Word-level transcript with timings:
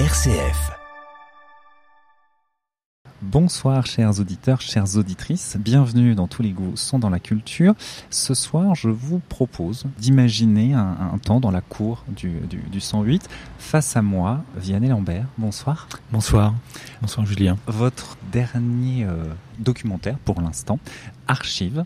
RCF. 0.00 0.72
Bonsoir 3.22 3.86
chers 3.86 4.18
auditeurs, 4.18 4.60
chères 4.60 4.96
auditrices, 4.96 5.56
bienvenue 5.56 6.16
dans 6.16 6.26
Tous 6.26 6.42
les 6.42 6.50
goûts 6.50 6.76
sont 6.76 6.98
dans 6.98 7.10
la 7.10 7.20
culture. 7.20 7.74
Ce 8.10 8.34
soir, 8.34 8.74
je 8.74 8.88
vous 8.88 9.20
propose 9.20 9.84
d'imaginer 9.96 10.74
un, 10.74 11.16
temps 11.22 11.38
dans 11.38 11.52
la 11.52 11.60
cour 11.60 12.04
du, 12.08 12.40
du, 12.40 12.80
108. 12.80 13.28
Face 13.58 13.96
à 13.96 14.02
moi, 14.02 14.42
Vianney 14.56 14.88
Lambert, 14.88 15.26
bonsoir. 15.38 15.88
Bonsoir, 16.10 16.54
bonsoir 17.00 17.24
Julien. 17.24 17.56
Votre 17.68 18.16
dernier 18.32 19.04
euh, 19.04 19.22
documentaire 19.60 20.18
pour 20.24 20.40
l'instant, 20.40 20.80
Archive, 21.28 21.84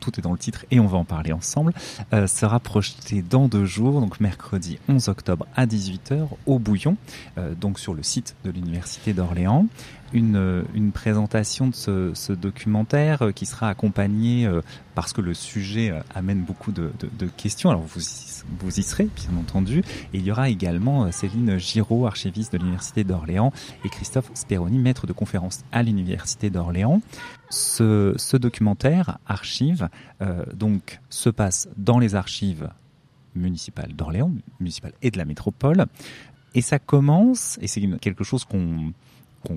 tout 0.00 0.18
est 0.18 0.22
dans 0.22 0.32
le 0.32 0.38
titre 0.38 0.64
et 0.70 0.80
on 0.80 0.86
va 0.86 0.98
en 0.98 1.04
parler 1.04 1.32
ensemble, 1.32 1.72
euh, 2.12 2.26
sera 2.26 2.60
projeté 2.60 3.22
dans 3.22 3.48
deux 3.48 3.64
jours, 3.64 4.00
donc 4.00 4.20
mercredi 4.20 4.78
11 4.88 5.08
octobre 5.08 5.46
à 5.54 5.66
18h 5.66 6.28
au 6.46 6.58
Bouillon, 6.58 6.96
euh, 7.36 7.54
donc 7.54 7.78
sur 7.78 7.94
le 7.94 8.02
site 8.02 8.36
de 8.44 8.50
l'Université 8.50 9.12
d'Orléans 9.12 9.66
une, 10.12 10.64
une 10.74 10.92
présentation 10.92 11.68
de 11.68 11.74
ce, 11.74 12.12
ce 12.14 12.32
documentaire 12.32 13.22
euh, 13.22 13.32
qui 13.32 13.46
sera 13.46 13.68
accompagnée 13.68 14.46
euh, 14.46 14.60
parce 14.94 15.12
que 15.12 15.20
le 15.20 15.34
sujet 15.34 15.90
euh, 15.90 16.00
amène 16.14 16.42
beaucoup 16.42 16.72
de, 16.72 16.90
de, 16.98 17.08
de 17.18 17.30
questions. 17.30 17.70
Alors 17.70 17.82
vous, 17.82 18.00
vous 18.60 18.80
y 18.80 18.82
serez, 18.82 19.04
bien 19.04 19.38
entendu. 19.38 19.80
Et 20.12 20.18
il 20.18 20.24
y 20.24 20.30
aura 20.30 20.48
également 20.48 21.10
Céline 21.12 21.58
Giraud, 21.58 22.06
archiviste 22.06 22.52
de 22.52 22.58
l'Université 22.58 23.04
d'Orléans, 23.04 23.52
et 23.84 23.88
Christophe 23.88 24.30
Speroni, 24.34 24.78
maître 24.78 25.06
de 25.06 25.12
conférence 25.12 25.60
à 25.72 25.82
l'Université 25.82 26.50
d'Orléans. 26.50 27.00
Ce, 27.50 28.36
documentaire, 28.36 29.18
Archive, 29.26 29.88
euh, 30.20 30.44
donc, 30.54 31.00
se 31.08 31.30
passe 31.30 31.68
dans 31.76 31.98
les 31.98 32.14
archives 32.14 32.68
municipales 33.34 33.94
d'Orléans, 33.94 34.32
municipales 34.60 34.92
et 35.02 35.10
de 35.10 35.18
la 35.18 35.24
métropole. 35.24 35.86
Et 36.54 36.60
ça 36.60 36.78
commence, 36.78 37.58
et 37.60 37.66
c'est 37.66 37.80
quelque 38.00 38.24
chose 38.24 38.44
qu'on 38.44 38.92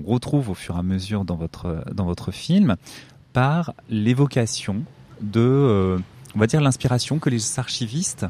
retrouve 0.04 0.50
au 0.50 0.54
fur 0.54 0.76
et 0.76 0.78
à 0.78 0.82
mesure 0.82 1.24
dans 1.24 1.36
votre, 1.36 1.84
dans 1.92 2.04
votre 2.04 2.30
film 2.30 2.76
par 3.32 3.74
l'évocation 3.88 4.84
de, 5.20 5.40
euh, 5.40 5.98
on 6.34 6.38
va 6.38 6.46
dire, 6.46 6.60
l'inspiration 6.60 7.18
que 7.18 7.30
les 7.30 7.58
archivistes 7.58 8.26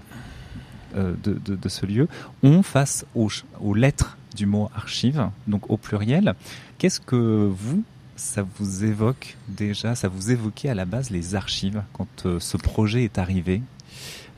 euh, 0.97 1.15
de, 1.23 1.35
de, 1.35 1.57
de, 1.57 1.69
ce 1.69 1.87
lieu 1.87 2.09
ont 2.43 2.63
face 2.63 3.07
aux, 3.15 3.31
aux 3.61 3.75
lettres 3.75 4.17
du 4.37 4.47
mot 4.47 4.71
archive, 4.75 5.29
donc 5.47 5.71
au 5.71 5.77
pluriel. 5.77 6.35
Qu'est-ce 6.79 7.01
que 7.01 7.49
vous, 7.51 7.83
ça 8.23 8.45
vous 8.59 8.85
évoque 8.85 9.37
déjà, 9.49 9.95
ça 9.95 10.09
vous 10.09 10.31
évoquait 10.31 10.69
à 10.69 10.75
la 10.75 10.85
base 10.85 11.11
les 11.11 11.35
archives 11.35 11.83
quand 11.93 12.25
euh, 12.25 12.41
ce 12.41 12.57
projet 12.57 13.05
est 13.05 13.19
arrivé? 13.19 13.63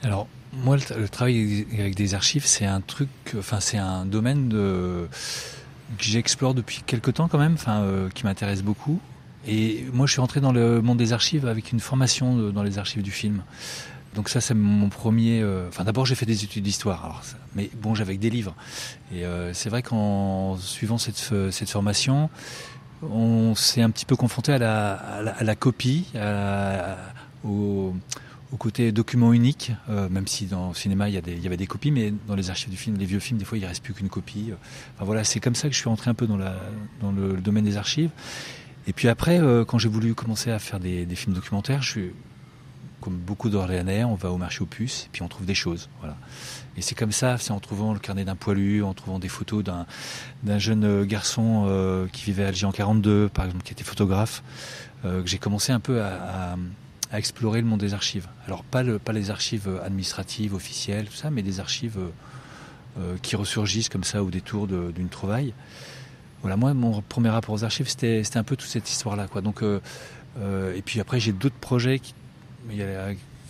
Alors, 0.02 0.26
moi, 0.52 0.76
le, 0.76 1.08
travail 1.08 1.66
avec 1.78 1.94
des 1.94 2.14
archives, 2.14 2.46
c'est 2.46 2.64
un 2.64 2.80
truc, 2.80 3.08
enfin, 3.38 3.60
c'est 3.60 3.76
un 3.76 4.04
domaine 4.04 4.48
que 4.50 5.08
j'explore 5.98 6.54
depuis 6.54 6.82
quelques 6.86 7.14
temps 7.14 7.28
quand 7.28 7.38
même, 7.38 7.54
enfin, 7.54 7.82
euh, 7.82 8.08
qui 8.08 8.24
m'intéresse 8.24 8.62
beaucoup. 8.62 9.00
Et 9.46 9.84
moi, 9.92 10.06
je 10.06 10.12
suis 10.12 10.20
rentré 10.20 10.40
dans 10.40 10.52
le 10.52 10.80
monde 10.80 10.98
des 10.98 11.12
archives 11.12 11.46
avec 11.46 11.70
une 11.70 11.80
formation 11.80 12.50
dans 12.50 12.62
les 12.62 12.78
archives 12.78 13.02
du 13.02 13.10
film. 13.10 13.42
Donc 14.14 14.28
ça, 14.28 14.40
c'est 14.40 14.54
mon 14.54 14.88
premier. 14.88 15.40
Euh, 15.40 15.68
enfin, 15.68 15.84
d'abord, 15.84 16.06
j'ai 16.06 16.14
fait 16.14 16.26
des 16.26 16.44
études 16.44 16.64
d'histoire. 16.64 17.22
mais 17.54 17.70
bon, 17.80 17.94
j'avais 17.94 18.16
des 18.16 18.30
livres. 18.30 18.54
Et 19.14 19.22
c'est 19.52 19.68
vrai 19.68 19.82
qu'en 19.82 20.56
suivant 20.56 20.98
cette, 20.98 21.32
cette 21.50 21.70
formation, 21.70 22.30
on 23.02 23.54
s'est 23.54 23.82
un 23.82 23.90
petit 23.90 24.06
peu 24.06 24.16
confronté 24.16 24.52
à 24.52 24.58
la, 24.58 25.54
copie, 25.56 26.06
au, 27.44 27.92
côté 28.58 28.92
document 28.92 29.32
unique, 29.32 29.72
euh, 29.90 30.08
même 30.08 30.28
si 30.28 30.46
dans 30.46 30.68
le 30.68 30.74
cinéma 30.74 31.08
il 31.08 31.14
y, 31.14 31.46
avait 31.46 31.56
des 31.56 31.66
copies, 31.66 31.90
mais 31.90 32.12
dans 32.28 32.36
les 32.36 32.50
archives 32.50 32.70
du 32.70 32.76
film, 32.76 32.96
les 32.96 33.04
vieux 33.04 33.18
films, 33.18 33.38
des 33.38 33.44
fois 33.44 33.58
il 33.58 33.62
ne 33.62 33.66
reste 33.66 33.82
plus 33.82 33.94
qu'une 33.94 34.08
copie. 34.08 34.52
Enfin, 34.94 35.04
voilà, 35.04 35.24
c'est 35.24 35.40
comme 35.40 35.56
ça 35.56 35.68
que 35.68 35.74
je 35.74 35.80
suis 35.80 35.88
rentré 35.88 36.08
un 36.08 36.14
peu 36.14 36.26
dans, 36.26 36.36
le, 36.36 37.40
domaine 37.40 37.64
des 37.64 37.76
archives. 37.76 38.10
Et 38.86 38.92
puis 38.92 39.08
après, 39.08 39.40
euh, 39.40 39.64
quand 39.64 39.78
j'ai 39.78 39.88
voulu 39.88 40.14
commencer 40.14 40.50
à 40.50 40.58
faire 40.58 40.78
des, 40.78 41.04
des, 41.04 41.16
films 41.16 41.34
documentaires, 41.34 41.82
je 41.82 41.90
suis, 41.90 42.10
comme 43.00 43.16
beaucoup 43.16 43.50
d'Orléanais, 43.50 44.04
on 44.04 44.14
va 44.14 44.30
au 44.30 44.38
marché 44.38 44.62
aux 44.62 44.66
puces 44.66 45.04
et 45.06 45.08
puis 45.12 45.22
on 45.22 45.28
trouve 45.28 45.46
des 45.46 45.54
choses. 45.54 45.88
Voilà. 46.00 46.16
Et 46.76 46.82
c'est 46.82 46.94
comme 46.94 47.12
ça, 47.12 47.38
c'est 47.38 47.52
en 47.52 47.60
trouvant 47.60 47.92
le 47.92 47.98
carnet 47.98 48.24
d'un 48.24 48.34
poilu, 48.34 48.82
en 48.82 48.94
trouvant 48.94 49.18
des 49.18 49.28
photos 49.28 49.62
d'un 49.62 50.58
jeune 50.58 51.04
garçon 51.04 51.66
euh, 51.68 52.06
qui 52.12 52.24
vivait 52.24 52.44
à 52.44 52.48
Alger 52.48 52.66
en 52.66 52.72
42, 52.72 53.28
par 53.28 53.44
exemple, 53.44 53.62
qui 53.62 53.72
était 53.72 53.84
photographe, 53.84 54.42
euh, 55.04 55.22
que 55.22 55.28
j'ai 55.28 55.38
commencé 55.38 55.72
un 55.72 55.80
peu 55.80 56.02
à, 56.02 56.56
explorer 57.12 57.60
le 57.60 57.68
monde 57.68 57.78
des 57.78 57.94
archives. 57.94 58.26
Alors 58.48 58.64
pas, 58.64 58.82
le, 58.82 58.98
pas 58.98 59.12
les 59.12 59.30
archives 59.30 59.68
administratives, 59.84 60.52
officielles, 60.52 61.06
tout 61.06 61.14
ça, 61.14 61.30
mais 61.30 61.42
des 61.42 61.60
archives 61.60 62.00
euh, 62.96 63.16
qui 63.22 63.34
ressurgissent 63.34 63.88
comme 63.88 64.04
ça 64.04 64.22
au 64.22 64.30
détour 64.30 64.68
d'une 64.68 65.08
trouvaille. 65.08 65.52
Voilà, 66.42 66.56
moi, 66.56 66.74
mon 66.74 67.02
premier 67.02 67.28
rapport 67.28 67.52
aux 67.52 67.64
archives, 67.64 67.88
c'était 67.88 68.22
un 68.36 68.44
peu 68.44 68.54
toute 68.54 68.68
cette 68.68 68.88
histoire-là. 68.88 69.26
Donc, 69.42 69.64
euh, 69.64 69.80
euh, 70.38 70.76
et 70.76 70.82
puis 70.82 71.00
après, 71.00 71.18
j'ai 71.18 71.32
d'autres 71.32 71.56
projets 71.56 71.98
qui, 71.98 72.14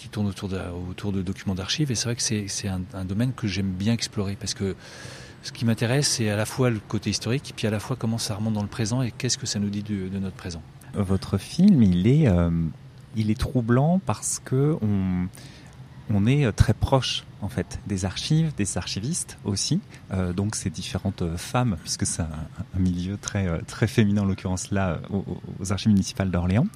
qui 0.05 0.11
tournent 0.11 0.27
autour 0.27 1.13
de, 1.13 1.23
documents 1.23 1.55
d'archives, 1.55 1.91
et 1.91 1.95
c'est 1.95 2.05
vrai 2.05 2.15
que 2.15 2.23
c'est 2.23 2.69
un, 2.69 3.05
domaine 3.07 3.33
que 3.33 3.47
j'aime 3.47 3.71
bien 3.71 3.95
explorer, 3.95 4.37
parce 4.39 4.53
que 4.53 4.77
ce 5.43 5.51
qui 5.51 5.65
m'intéresse, 5.65 6.09
c'est 6.09 6.29
à 6.29 6.37
la 6.37 6.45
fois 6.45 6.69
le 6.69 6.79
côté 6.79 7.09
historique, 7.09 7.55
puis 7.57 7.67
à 7.67 7.71
la 7.71 7.81
fois 7.81 7.97
comment 7.97 8.19
ça 8.19 8.35
remonte 8.35 8.53
dans 8.53 8.63
le 8.63 8.69
présent, 8.69 9.01
et 9.01 9.13
qu'est-ce 9.13 9.39
que 9.39 9.47
ça 9.47 9.59
nous 9.59 9.71
dit 9.71 9.83
de, 9.83 10.19
notre 10.19 10.37
présent. 10.37 10.63
Votre 10.93 11.39
film, 11.39 11.83
il 11.83 12.07
est 12.07 12.29
est 13.17 13.39
troublant 13.39 13.99
parce 14.05 14.43
que 14.45 14.77
on, 16.11 16.27
est 16.27 16.53
très 16.53 16.75
proche 16.75 17.25
en 17.41 17.49
fait 17.49 17.81
des 17.87 18.05
archives, 18.05 18.55
des 18.57 18.77
archivistes 18.77 19.39
aussi. 19.45 19.81
Euh, 20.13 20.35
donc 20.35 20.55
ces 20.55 20.69
différentes 20.69 21.25
femmes, 21.39 21.79
puisque 21.81 22.05
c'est 22.05 22.23
un, 22.23 22.79
milieu 22.79 23.17
très 23.17 23.87
féminin 23.87 24.23
en 24.23 24.27
l'occurrence 24.27 24.71
là 24.71 25.01
aux, 25.11 25.73
archives 25.73 25.93
municipales 25.93 26.31
d'Orléans. 26.31 26.67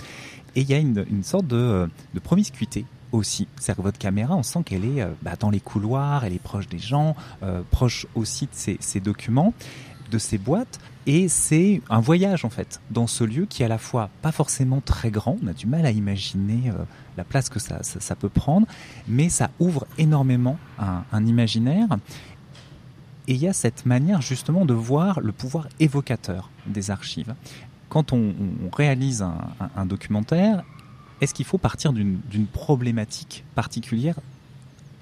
Et 0.56 0.62
il 0.62 0.70
y 0.70 0.72
a 0.72 0.78
une, 0.78 1.22
sorte 1.22 1.46
de 1.46 1.90
promiscuité 2.22 2.86
aussi. 3.12 3.48
C'est-à-dire 3.56 3.76
que 3.76 3.82
votre 3.82 3.98
caméra, 3.98 4.36
on 4.36 4.42
sent 4.42 4.62
qu'elle 4.64 4.84
est 4.84 5.06
bah, 5.22 5.32
dans 5.38 5.50
les 5.50 5.60
couloirs, 5.60 6.24
elle 6.24 6.32
est 6.32 6.42
proche 6.42 6.68
des 6.68 6.78
gens, 6.78 7.16
euh, 7.42 7.62
proche 7.70 8.06
aussi 8.14 8.46
de 8.46 8.52
ces, 8.52 8.76
ces 8.80 9.00
documents, 9.00 9.54
de 10.10 10.18
ces 10.18 10.38
boîtes. 10.38 10.78
Et 11.06 11.28
c'est 11.28 11.80
un 11.88 12.00
voyage 12.00 12.44
en 12.44 12.50
fait 12.50 12.80
dans 12.90 13.06
ce 13.06 13.24
lieu 13.24 13.46
qui 13.46 13.62
est 13.62 13.66
à 13.66 13.68
la 13.68 13.78
fois 13.78 14.10
pas 14.20 14.32
forcément 14.32 14.80
très 14.80 15.10
grand, 15.10 15.36
on 15.42 15.46
a 15.46 15.54
du 15.54 15.66
mal 15.66 15.86
à 15.86 15.90
imaginer 15.90 16.70
euh, 16.70 16.84
la 17.16 17.24
place 17.24 17.48
que 17.48 17.58
ça, 17.58 17.82
ça, 17.82 18.00
ça, 18.00 18.14
peut 18.14 18.28
prendre, 18.28 18.66
mais 19.06 19.28
ça 19.30 19.50
ouvre 19.58 19.86
énormément 19.96 20.58
un, 20.78 21.04
un 21.10 21.26
imaginaire. 21.26 21.88
Et 23.26 23.32
il 23.32 23.38
y 23.38 23.48
a 23.48 23.52
cette 23.52 23.86
manière 23.86 24.20
justement 24.22 24.64
de 24.64 24.74
voir 24.74 25.20
le 25.20 25.32
pouvoir 25.32 25.68
évocateur 25.80 26.50
des 26.66 26.90
archives. 26.90 27.34
Quand 27.88 28.12
on, 28.12 28.34
on 28.66 28.74
réalise 28.74 29.22
un, 29.22 29.36
un, 29.60 29.70
un 29.76 29.86
documentaire, 29.86 30.62
est-ce 31.20 31.34
qu'il 31.34 31.46
faut 31.46 31.58
partir 31.58 31.92
d'une 31.92 32.46
problématique 32.52 33.44
particulière 33.54 34.16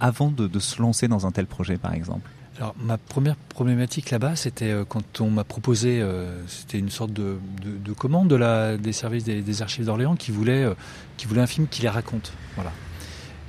avant 0.01 0.31
de, 0.31 0.59
se 0.59 0.81
lancer 0.81 1.09
dans 1.09 1.27
un 1.27 1.33
tel 1.33 1.47
projet 1.47 1.77
par 1.77 1.95
exemple? 1.95 2.31
Alors 2.59 2.75
ma 2.83 2.97
première 2.97 3.37
problématique 3.37 4.11
là-bas, 4.11 4.35
c'était 4.35 4.71
euh, 4.71 4.85
quand 4.89 5.21
on 5.21 5.29
m'a 5.29 5.45
proposé, 5.45 6.01
euh, 6.01 6.41
c'était 6.49 6.79
une 6.79 6.89
sorte 6.89 7.13
de, 7.13 7.37
de, 7.63 7.77
de, 7.77 7.93
commande 7.93 8.29
de 8.29 8.35
la, 8.35 8.79
des 8.79 8.95
services 8.95 9.25
des, 9.25 9.63
archives 9.63 9.85
d'Orléans 9.85 10.17
qui 10.17 10.31
voulait, 10.31 10.65
euh, 10.65 10.73
qui 11.19 11.27
voulait 11.27 11.43
un 11.43 11.47
film 11.47 11.67
qui 11.69 11.83
les 11.83 11.91
raconte, 11.91 12.33
voilà. 12.55 12.73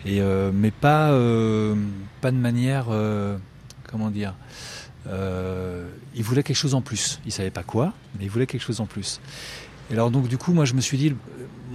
Et 0.06 0.22
mais 0.54 0.72
pas, 0.72 1.10
pas 2.22 2.32
de 2.32 2.38
manière, 2.38 2.86
comment 3.92 4.10
dire, 4.10 4.36
il 5.06 6.24
voulait 6.24 6.44
quelque 6.44 6.56
chose 6.56 6.76
en 6.76 6.82
plus. 6.82 7.20
Il 7.26 7.34
savait 7.34 7.50
pas 7.50 7.64
quoi, 7.64 7.94
mais 8.18 8.24
il 8.24 8.30
voulait 8.30 8.46
quelque 8.46 8.62
chose 8.62 8.80
en 8.80 8.86
plus. 8.86 9.20
Et 9.90 9.94
alors 9.94 10.10
donc 10.10 10.30
du 10.30 10.38
coup, 10.38 10.54
moi 10.54 10.64
je 10.64 10.76
me 10.76 10.82
suis 10.82 10.98
dit, 10.98 11.14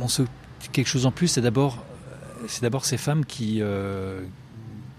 ce 0.06 0.22
quelque 0.70 0.86
chose 0.86 1.06
en 1.06 1.10
plus, 1.10 1.28
c'est 1.28 1.40
d'abord, 1.40 1.84
c'est 2.46 2.62
d'abord 2.62 2.84
ces 2.84 2.98
femmes 2.98 3.24
qui 3.24 3.62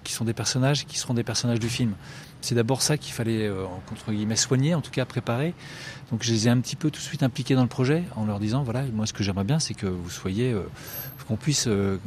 qui 0.04 0.14
sont 0.14 0.26
des 0.26 0.34
personnages 0.34 0.86
qui 0.86 0.98
seront 0.98 1.14
des 1.14 1.24
personnages 1.24 1.60
du 1.60 1.70
film. 1.70 1.94
C'est 2.42 2.56
d'abord 2.56 2.82
ça 2.82 2.98
qu'il 2.98 3.14
fallait, 3.14 3.48
euh, 3.48 3.66
entre 3.92 4.12
guillemets, 4.12 4.36
soigner, 4.36 4.76
en 4.76 4.82
tout 4.82 4.92
cas 4.92 5.06
préparer. 5.06 5.54
Donc 6.12 6.24
je 6.24 6.32
les 6.32 6.48
ai 6.48 6.52
un 6.52 6.60
petit 6.60 6.76
peu 6.76 6.92
tout 6.92 7.00
de 7.00 7.06
suite 7.06 7.24
impliqués 7.24 7.56
dans 7.56 7.62
le 7.62 7.70
projet 7.70 8.04
en 8.16 8.26
leur 8.26 8.40
disant, 8.40 8.64
voilà, 8.64 8.84
moi 8.94 9.06
ce 9.06 9.14
que 9.14 9.24
j'aimerais 9.24 9.46
bien, 9.46 9.60
c'est 9.60 9.74
que 9.74 9.88
vous 9.88 10.10
soyez, 10.10 10.52
euh, 10.52 10.64
qu'on 11.28 11.38
puisse, 11.38 11.68
euh, 11.68 11.98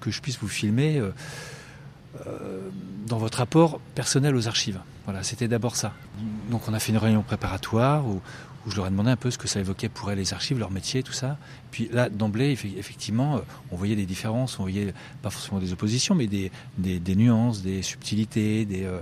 que, 0.00 0.10
je 0.10 0.20
puisse, 0.20 0.38
vous 0.40 0.48
filmer 0.48 1.00
euh, 2.26 2.68
dans 3.06 3.18
votre 3.18 3.38
rapport 3.38 3.80
personnel 3.94 4.34
aux 4.34 4.48
archives. 4.48 4.80
Voilà, 5.04 5.22
c'était 5.22 5.48
d'abord 5.48 5.76
ça. 5.76 5.92
Donc 6.50 6.68
on 6.68 6.74
a 6.74 6.80
fait 6.80 6.92
une 6.92 6.98
réunion 6.98 7.22
préparatoire 7.22 8.06
où, 8.06 8.20
où 8.68 8.70
je 8.70 8.76
leur 8.76 8.86
ai 8.86 8.90
demandé 8.90 9.10
un 9.10 9.16
peu 9.16 9.30
ce 9.30 9.38
que 9.38 9.48
ça 9.48 9.60
évoquait 9.60 9.88
pour 9.88 10.10
elles 10.10 10.18
les 10.18 10.34
archives, 10.34 10.58
leur 10.58 10.70
métier, 10.70 11.02
tout 11.02 11.12
ça. 11.12 11.38
Puis 11.70 11.88
là, 11.90 12.10
d'emblée, 12.10 12.50
effectivement, 12.50 13.40
on 13.70 13.76
voyait 13.76 13.96
des 13.96 14.04
différences, 14.04 14.58
on 14.58 14.62
voyait 14.62 14.92
pas 15.22 15.30
forcément 15.30 15.58
des 15.58 15.72
oppositions, 15.72 16.14
mais 16.14 16.26
des, 16.26 16.52
des, 16.76 17.16
nuances, 17.16 17.62
des 17.62 17.82
subtilités, 17.82 18.66
des 18.66 18.84
euh, 18.84 19.00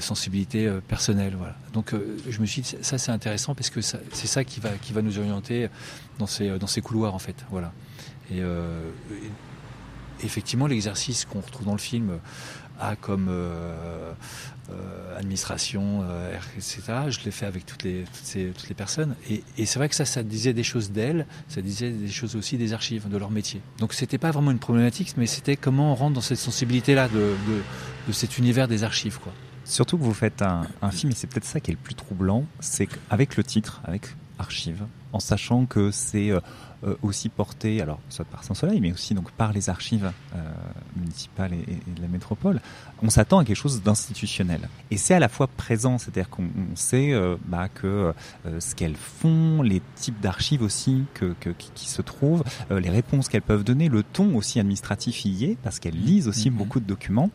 sensibilités 0.00 0.66
euh, 0.66 0.80
personnelles. 0.80 1.34
Voilà. 1.36 1.54
Donc 1.74 1.92
euh, 1.92 2.16
je 2.28 2.40
me 2.40 2.46
suis 2.46 2.62
dit, 2.62 2.76
ça 2.80 2.96
c'est 2.96 3.12
intéressant 3.12 3.54
parce 3.54 3.68
que 3.68 3.82
c'est 3.82 4.26
ça 4.26 4.42
qui 4.42 4.60
va, 4.60 4.70
qui 4.70 4.94
va 4.94 5.02
nous 5.02 5.18
orienter 5.18 5.68
dans 6.18 6.26
ces, 6.26 6.58
dans 6.58 6.66
ces 6.66 6.80
couloirs, 6.80 7.14
en 7.14 7.18
fait. 7.18 7.44
Voilà. 7.50 7.72
Euh, 8.32 8.90
et 10.22 10.26
effectivement, 10.26 10.66
l'exercice 10.66 11.26
qu'on 11.26 11.40
retrouve 11.40 11.66
dans 11.66 11.72
le 11.72 11.78
film 11.78 12.18
a 12.80 12.96
comme 12.96 13.28
euh, 13.28 14.12
euh, 14.70 15.18
administration, 15.18 16.04
etc. 16.56 16.82
Je 17.08 17.20
l'ai 17.24 17.30
fait 17.30 17.46
avec 17.46 17.66
toutes 17.66 17.82
les, 17.82 18.04
toutes, 18.04 18.24
ces, 18.24 18.46
toutes 18.46 18.68
les 18.68 18.74
personnes. 18.74 19.14
Et, 19.28 19.42
et 19.58 19.66
c'est 19.66 19.78
vrai 19.78 19.88
que 19.88 19.94
ça, 19.94 20.04
ça 20.04 20.22
disait 20.22 20.52
des 20.52 20.62
choses 20.62 20.90
d'elles, 20.90 21.26
ça 21.48 21.62
disait 21.62 21.90
des 21.90 22.08
choses 22.08 22.36
aussi 22.36 22.56
des 22.58 22.72
archives, 22.72 23.08
de 23.08 23.16
leur 23.16 23.30
métier. 23.30 23.60
Donc 23.78 23.92
c'était 23.92 24.18
pas 24.18 24.30
vraiment 24.30 24.50
une 24.50 24.58
problématique, 24.58 25.14
mais 25.16 25.26
c'était 25.26 25.56
comment 25.56 25.92
on 25.92 25.94
rentre 25.94 26.14
dans 26.14 26.20
cette 26.20 26.38
sensibilité-là 26.38 27.08
de, 27.08 27.14
de, 27.14 27.62
de, 28.08 28.12
cet 28.12 28.38
univers 28.38 28.68
des 28.68 28.84
archives. 28.84 29.18
Quoi. 29.18 29.32
Surtout 29.64 29.98
que 29.98 30.04
vous 30.04 30.14
faites 30.14 30.42
un, 30.42 30.66
un 30.82 30.90
film, 30.90 31.12
et 31.12 31.14
c'est 31.14 31.26
peut-être 31.26 31.44
ça 31.44 31.60
qui 31.60 31.70
est 31.70 31.74
le 31.74 31.80
plus 31.80 31.94
troublant, 31.94 32.44
c'est 32.60 32.86
qu'avec 32.86 33.36
le 33.36 33.44
titre, 33.44 33.80
avec 33.84 34.08
Archives, 34.38 34.84
en 35.12 35.20
sachant 35.20 35.66
que 35.66 35.90
c'est 35.90 36.30
euh, 36.30 36.40
aussi 37.02 37.28
porté, 37.28 37.80
alors 37.80 37.98
soit 38.08 38.24
par 38.24 38.44
Saint-Soleil, 38.44 38.80
mais 38.80 38.92
aussi 38.92 39.14
donc 39.14 39.30
par 39.32 39.52
les 39.52 39.70
archives 39.70 40.12
euh, 40.34 40.38
municipales 40.96 41.52
et, 41.52 41.72
et, 41.72 41.94
de 41.94 42.02
la 42.02 42.08
métropole, 42.08 42.60
on 43.02 43.10
s'attend 43.10 43.38
à 43.38 43.44
quelque 43.44 43.56
chose 43.56 43.82
d'institutionnel. 43.82 44.68
Et 44.90 44.96
c'est 44.96 45.14
à 45.14 45.18
la 45.18 45.28
fois 45.28 45.46
présent, 45.46 45.98
c'est-à-dire 45.98 46.28
qu'on 46.28 46.48
sait 46.74 47.12
euh, 47.12 47.36
bah, 47.46 47.68
que 47.68 48.12
euh, 48.46 48.60
ce 48.60 48.74
qu'elles 48.74 48.96
font, 48.96 49.62
les 49.62 49.82
types 49.96 50.20
d'archives 50.20 50.62
aussi 50.62 51.04
que, 51.14 51.34
que, 51.40 51.50
qui 51.50 51.88
se 51.88 52.02
trouvent, 52.02 52.44
euh, 52.70 52.80
les 52.80 52.90
réponses 52.90 53.28
qu'elles 53.28 53.42
peuvent 53.42 53.64
donner, 53.64 53.88
le 53.88 54.02
ton 54.02 54.36
aussi 54.36 54.60
administratif 54.60 55.24
y 55.24 55.44
est, 55.44 55.58
parce 55.62 55.78
qu'elles 55.78 55.98
lisent 55.98 56.28
aussi 56.28 56.50
mmh. 56.50 56.54
beaucoup 56.54 56.80
de 56.80 56.86
documents. 56.86 57.30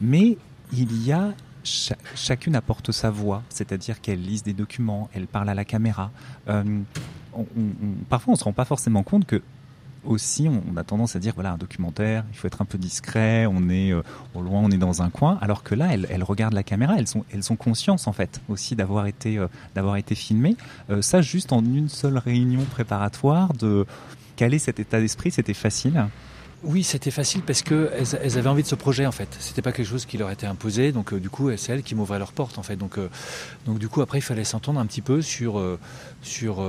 Mais 0.00 0.36
il 0.72 1.04
y 1.04 1.12
a 1.12 1.32
Ch 1.64 1.96
chacune 2.16 2.56
apporte 2.56 2.90
sa 2.92 3.10
voix, 3.10 3.42
c'est-à-dire 3.48 4.00
qu'elle 4.00 4.20
lise 4.20 4.42
des 4.42 4.52
documents, 4.52 5.08
elle 5.14 5.26
parle 5.26 5.48
à 5.48 5.54
la 5.54 5.64
caméra. 5.64 6.10
Euh, 6.48 6.80
on, 7.34 7.40
on, 7.40 8.04
parfois, 8.08 8.34
on 8.34 8.36
se 8.36 8.44
rend 8.44 8.52
pas 8.52 8.64
forcément 8.64 9.02
compte 9.02 9.26
que 9.26 9.42
aussi, 10.04 10.48
on 10.48 10.76
a 10.76 10.84
tendance 10.84 11.16
à 11.16 11.18
dire 11.18 11.32
voilà 11.34 11.52
un 11.52 11.56
documentaire, 11.56 12.24
il 12.32 12.36
faut 12.36 12.46
être 12.46 12.62
un 12.62 12.64
peu 12.64 12.78
discret, 12.78 13.46
on 13.46 13.68
est 13.68 13.92
euh, 13.92 14.02
au 14.34 14.42
loin, 14.42 14.60
on 14.62 14.70
est 14.70 14.78
dans 14.78 15.02
un 15.02 15.10
coin, 15.10 15.38
alors 15.40 15.62
que 15.62 15.74
là, 15.74 15.92
elles, 15.92 16.22
regardent 16.24 16.54
la 16.54 16.62
caméra, 16.62 16.94
elles 16.98 17.06
sont, 17.06 17.24
elles 17.32 17.52
ont 17.52 17.56
conscience 17.56 18.06
en 18.06 18.12
fait 18.12 18.40
aussi 18.48 18.74
d'avoir 18.74 19.06
été, 19.06 19.38
euh, 19.38 19.46
d'avoir 19.74 19.96
été 19.96 20.14
filmées. 20.14 20.56
Euh, 20.90 21.02
ça, 21.02 21.22
juste 21.22 21.52
en 21.52 21.64
une 21.64 21.88
seule 21.88 22.18
réunion 22.18 22.64
préparatoire, 22.64 23.52
de 23.54 23.86
caler 24.36 24.58
cet 24.58 24.80
état 24.80 25.00
d'esprit, 25.00 25.30
c'était 25.30 25.54
facile. 25.54 26.06
Oui, 26.64 26.84
c'était 26.84 27.10
facile 27.10 27.42
parce 27.42 27.62
que 27.62 27.90
elles, 28.22 28.38
avaient 28.38 28.48
envie 28.48 28.62
de 28.62 28.68
ce 28.68 28.76
projet 28.76 29.04
en 29.04 29.10
fait. 29.10 29.36
C'était 29.40 29.62
pas 29.62 29.72
quelque 29.72 29.88
chose 29.88 30.06
qui 30.06 30.16
leur 30.16 30.30
était 30.30 30.46
imposé, 30.46 30.92
donc 30.92 31.12
euh, 31.12 31.18
du 31.18 31.28
coup 31.28 31.50
c'est 31.56 31.72
elles 31.72 31.82
qui 31.82 31.96
m'ouvraient 31.96 32.20
leurs 32.20 32.32
portes 32.32 32.56
en 32.56 32.62
fait. 32.62 32.76
Donc 32.76 32.98
euh, 32.98 33.08
donc 33.66 33.80
du 33.80 33.88
coup 33.88 34.00
après 34.00 34.18
il 34.18 34.22
fallait 34.22 34.44
s'entendre 34.44 34.78
un 34.78 34.86
petit 34.86 35.00
peu 35.00 35.22
sur 35.22 35.58
euh, 35.58 35.78
sur 36.22 36.62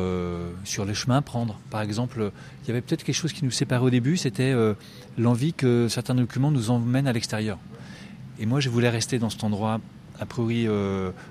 les 0.85 0.93
chemins 0.95 1.17
à 1.17 1.21
prendre. 1.21 1.59
Par 1.69 1.81
exemple, 1.81 2.31
il 2.63 2.67
y 2.69 2.71
avait 2.71 2.81
peut-être 2.81 3.03
quelque 3.03 3.15
chose 3.15 3.33
qui 3.33 3.45
nous 3.45 3.51
séparait 3.51 3.83
au 3.83 3.91
début, 3.91 4.17
c'était 4.17 4.55
l'envie 5.17 5.53
que 5.53 5.87
certains 5.89 6.15
documents 6.15 6.49
nous 6.49 6.71
emmènent 6.71 7.07
à 7.07 7.13
l'extérieur. 7.13 7.59
Et 8.39 8.47
moi 8.47 8.59
je 8.59 8.69
voulais 8.69 8.89
rester 8.89 9.19
dans 9.19 9.29
cet 9.29 9.43
endroit 9.43 9.79
a 10.19 10.25
priori 10.25 10.67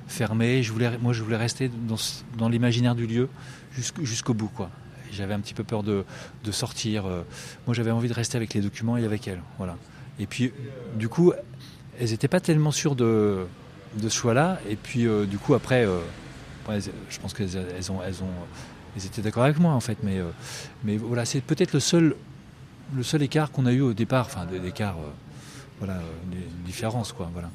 fermé. 0.06 0.62
Je 0.62 0.72
voulais 0.72 0.98
moi 0.98 1.12
je 1.12 1.22
voulais 1.24 1.36
rester 1.36 1.68
dans 1.68 1.96
dans 2.38 2.48
l'imaginaire 2.48 2.94
du 2.94 3.08
lieu 3.08 3.28
jusqu'au 3.74 4.04
jusqu'au 4.04 4.34
bout 4.34 4.50
quoi 4.54 4.70
j'avais 5.12 5.34
un 5.34 5.40
petit 5.40 5.54
peu 5.54 5.64
peur 5.64 5.82
de, 5.82 6.04
de 6.44 6.52
sortir. 6.52 7.04
Moi, 7.66 7.74
j'avais 7.74 7.90
envie 7.90 8.08
de 8.08 8.14
rester 8.14 8.36
avec 8.36 8.54
les 8.54 8.60
documents 8.60 8.96
et 8.96 9.04
avec 9.04 9.28
elles. 9.28 9.42
Voilà. 9.58 9.76
Et 10.18 10.26
puis, 10.26 10.52
du 10.96 11.08
coup, 11.08 11.32
elles 11.98 12.10
n'étaient 12.10 12.28
pas 12.28 12.40
tellement 12.40 12.70
sûres 12.70 12.96
de, 12.96 13.46
de 13.96 14.08
ce 14.08 14.16
choix-là. 14.16 14.58
Et 14.68 14.76
puis, 14.76 15.06
euh, 15.06 15.26
du 15.26 15.38
coup, 15.38 15.54
après, 15.54 15.84
euh, 15.86 16.00
je 17.10 17.18
pense 17.18 17.34
qu'elles 17.34 17.56
elles 17.56 17.92
ont, 17.92 18.02
elles 18.02 18.22
ont, 18.22 18.32
elles 18.96 19.06
étaient 19.06 19.22
d'accord 19.22 19.44
avec 19.44 19.58
moi, 19.58 19.72
en 19.72 19.80
fait. 19.80 19.98
Mais, 20.02 20.18
euh, 20.18 20.30
mais 20.84 20.96
voilà, 20.96 21.24
c'est 21.24 21.40
peut-être 21.40 21.72
le 21.72 21.80
seul, 21.80 22.16
le 22.94 23.02
seul 23.02 23.22
écart 23.22 23.50
qu'on 23.50 23.66
a 23.66 23.72
eu 23.72 23.80
au 23.80 23.92
départ. 23.92 24.26
Enfin, 24.26 24.46
l'écart, 24.62 24.96
voilà, 25.78 26.00
les 26.30 26.46
différences, 26.64 27.12
quoi. 27.12 27.30
Voilà. 27.32 27.50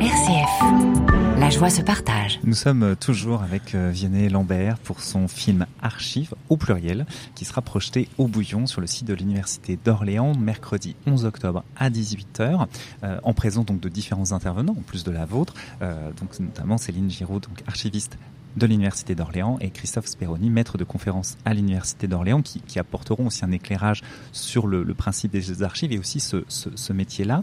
RCF. 0.00 1.40
La 1.40 1.48
joie 1.48 1.70
se 1.70 1.80
partage. 1.80 2.38
Nous 2.44 2.54
sommes 2.54 2.96
toujours 2.96 3.42
avec 3.42 3.74
Vianney 3.74 4.28
Lambert 4.28 4.78
pour 4.78 5.00
son 5.00 5.26
film 5.26 5.64
Archives 5.80 6.34
au 6.50 6.58
pluriel 6.58 7.06
qui 7.34 7.46
sera 7.46 7.62
projeté 7.62 8.08
au 8.18 8.26
Bouillon 8.26 8.66
sur 8.66 8.82
le 8.82 8.86
site 8.86 9.06
de 9.06 9.14
l'Université 9.14 9.78
d'Orléans 9.82 10.34
mercredi 10.34 10.96
11 11.06 11.24
octobre 11.24 11.64
à 11.78 11.88
18h 11.88 12.66
euh, 13.04 13.18
en 13.22 13.32
présence 13.32 13.64
donc 13.64 13.80
de 13.80 13.88
différents 13.88 14.32
intervenants 14.32 14.76
en 14.78 14.82
plus 14.82 15.02
de 15.02 15.10
la 15.10 15.24
vôtre 15.24 15.54
euh, 15.80 16.10
donc 16.20 16.38
notamment 16.40 16.76
Céline 16.76 17.10
Giraud 17.10 17.40
donc 17.40 17.62
archiviste 17.66 18.18
de 18.56 18.66
l'Université 18.66 19.14
d'Orléans 19.14 19.58
et 19.60 19.70
Christophe 19.70 20.06
Speroni, 20.06 20.48
maître 20.48 20.78
de 20.78 20.84
conférence 20.84 21.36
à 21.44 21.52
l'Université 21.52 22.06
d'Orléans, 22.06 22.40
qui, 22.40 22.60
qui, 22.60 22.78
apporteront 22.78 23.26
aussi 23.26 23.44
un 23.44 23.52
éclairage 23.52 24.02
sur 24.32 24.66
le, 24.66 24.82
le 24.82 24.94
principe 24.94 25.30
des 25.30 25.62
archives 25.62 25.92
et 25.92 25.98
aussi 25.98 26.20
ce, 26.20 26.42
ce, 26.48 26.70
ce 26.74 26.92
métier-là. 26.94 27.42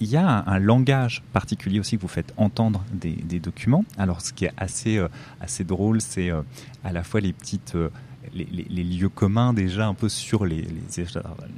Il 0.00 0.08
y 0.08 0.16
a 0.16 0.44
un, 0.46 0.58
langage 0.58 1.22
particulier 1.32 1.80
aussi 1.80 1.96
que 1.96 2.02
vous 2.02 2.08
faites 2.08 2.32
entendre 2.36 2.84
des, 2.92 3.40
documents. 3.40 3.84
Alors, 3.96 4.20
ce 4.20 4.32
qui 4.32 4.44
est 4.44 4.52
assez, 4.56 4.96
euh, 4.98 5.08
assez 5.40 5.64
drôle, 5.64 6.00
c'est 6.00 6.30
euh, 6.30 6.42
à 6.82 6.92
la 6.92 7.02
fois 7.02 7.20
les 7.20 7.32
petites 7.32 7.74
euh, 7.74 7.90
les, 8.32 8.84
lieux 8.84 9.08
communs 9.08 9.52
déjà 9.52 9.86
un 9.86 9.94
peu 9.94 10.08
sur 10.08 10.46
les, 10.46 10.66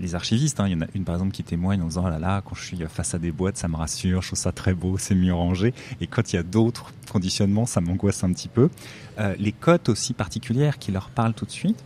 les, 0.01 0.15
archivistes. 0.15 0.61
Hein. 0.61 0.67
Il 0.67 0.73
y 0.73 0.75
en 0.75 0.83
a 0.83 0.87
une 0.95 1.05
par 1.05 1.15
exemple 1.15 1.33
qui 1.33 1.45
témoigne 1.45 1.81
en 1.81 1.87
disant 1.87 2.05
oh 2.07 2.11
là 2.11 2.19
là, 2.19 2.43
quand 2.45 2.55
je 2.55 2.65
suis 2.65 2.79
face 2.89 3.15
à 3.15 3.19
des 3.19 3.31
boîtes, 3.31 3.57
ça 3.57 3.69
me 3.69 3.77
rassure, 3.77 4.21
je 4.21 4.29
trouve 4.29 4.39
ça 4.39 4.53
très 4.53 4.75
beau, 4.75 4.99
c'est 4.99 5.15
mieux 5.15 5.33
rangé. 5.33 5.73
Et 6.01 6.07
quand 6.07 6.33
il 6.33 6.37
y 6.37 6.39
a 6.39 6.43
d'autres 6.43 6.93
conditionnements, 7.11 7.67
ça 7.67 7.81
m'angoisse 7.81 8.25
un 8.25 8.33
petit 8.33 8.49
peu. 8.49 8.69
Les 9.39 9.53
cotes 9.53 9.89
aussi 9.89 10.13
particulières 10.13 10.79
qui 10.79 10.93
leur 10.93 11.09
parlent 11.09 11.35
tout 11.35 11.47
de 11.47 11.51
suite. 11.51 11.83